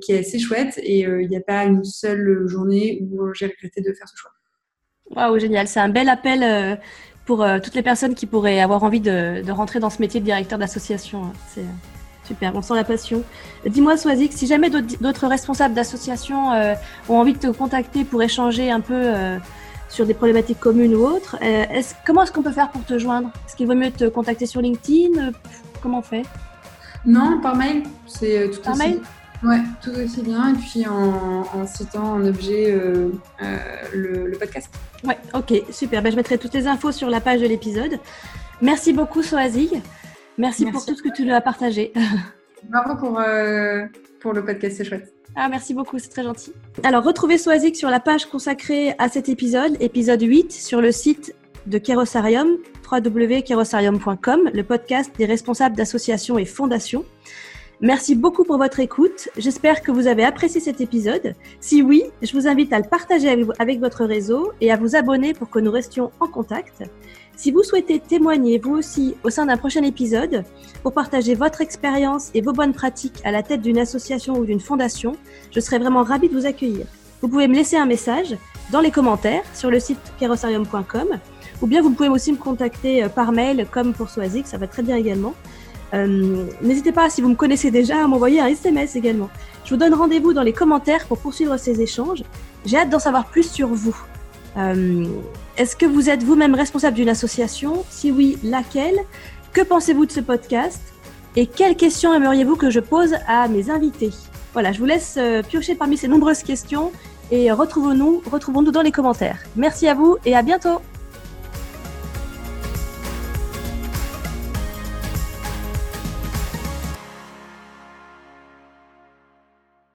[0.00, 3.80] qui est assez chouette et il n'y a pas une seule journée où j'ai regretté
[3.80, 4.30] de faire ce choix.
[5.10, 5.66] Waouh, génial.
[5.66, 6.80] C'est un bel appel
[7.24, 10.58] pour toutes les personnes qui pourraient avoir envie de, rentrer dans ce métier de directeur
[10.58, 11.24] d'association.
[11.24, 11.32] Hein.
[11.48, 11.64] C'est
[12.30, 13.24] Super, on sent la passion.
[13.66, 16.74] Dis-moi, Swazik, si jamais d'autres responsables d'associations euh,
[17.08, 19.36] ont envie de te contacter pour échanger un peu euh,
[19.88, 21.64] sur des problématiques communes ou autres, euh,
[22.06, 23.32] comment est-ce qu'on peut faire pour te joindre?
[23.48, 25.32] Est-ce qu'il vaut mieux te contacter sur LinkedIn?
[25.82, 26.22] Comment on fait?
[27.04, 27.82] Non, par mail.
[28.06, 28.82] C'est tout par aussi...
[28.86, 29.00] mail?
[29.42, 30.54] Ouais, tout aussi bien.
[30.54, 32.80] Et puis en, citant en objet
[33.92, 34.70] le, podcast.
[35.02, 36.00] Ouais, ok, super.
[36.00, 37.98] Ben, je mettrai toutes les infos sur la page de l'épisode.
[38.62, 39.82] Merci beaucoup, Soazig.
[40.40, 41.92] Merci, pour tout ce que tu nous as partagé.
[42.70, 43.84] Bravo pour, euh,
[44.20, 45.12] pour le podcast, c'est chouette.
[45.36, 46.52] Ah, merci beaucoup, c'est très gentil.
[46.82, 51.34] Alors, retrouvez Soazic sur la page consacrée à cet épisode, épisode 8, sur le site
[51.66, 52.56] de Kerosarium,
[52.90, 57.04] www.kerosarium.com, le podcast des responsables d'associations et fondations.
[57.82, 59.30] Merci beaucoup pour votre écoute.
[59.38, 61.34] J'espère que vous avez apprécié cet épisode.
[61.60, 65.32] Si oui, je vous invite à le partager avec votre réseau et à vous abonner
[65.32, 66.82] pour que nous restions en contact.
[67.36, 70.44] Si vous souhaitez témoigner vous aussi au sein d'un prochain épisode
[70.82, 74.60] pour partager votre expérience et vos bonnes pratiques à la tête d'une association ou d'une
[74.60, 75.16] fondation,
[75.50, 76.84] je serai vraiment ravie de vous accueillir.
[77.22, 78.36] Vous pouvez me laisser un message
[78.70, 81.18] dans les commentaires sur le site kerosarium.com
[81.62, 84.66] ou bien vous pouvez aussi me contacter euh, par mail comme pour Soazic, ça va
[84.66, 85.34] très bien également.
[85.94, 89.30] Euh, N'hésitez pas, si vous me connaissez déjà, à m'envoyer un SMS également.
[89.64, 92.22] Je vous donne rendez-vous dans les commentaires pour poursuivre ces échanges.
[92.64, 93.96] J'ai hâte d'en savoir plus sur vous.
[94.56, 95.06] Euh,
[95.56, 97.84] est-ce que vous êtes vous-même responsable d'une association?
[97.90, 98.98] Si oui, laquelle?
[99.52, 100.80] Que pensez-vous de ce podcast?
[101.36, 104.10] Et quelles questions aimeriez-vous que je pose à mes invités?
[104.52, 106.90] Voilà, je vous laisse euh, piocher parmi ces nombreuses questions
[107.30, 109.38] et retrouvons-nous retrouvons -nous dans les commentaires.
[109.54, 110.80] Merci à vous et à bientôt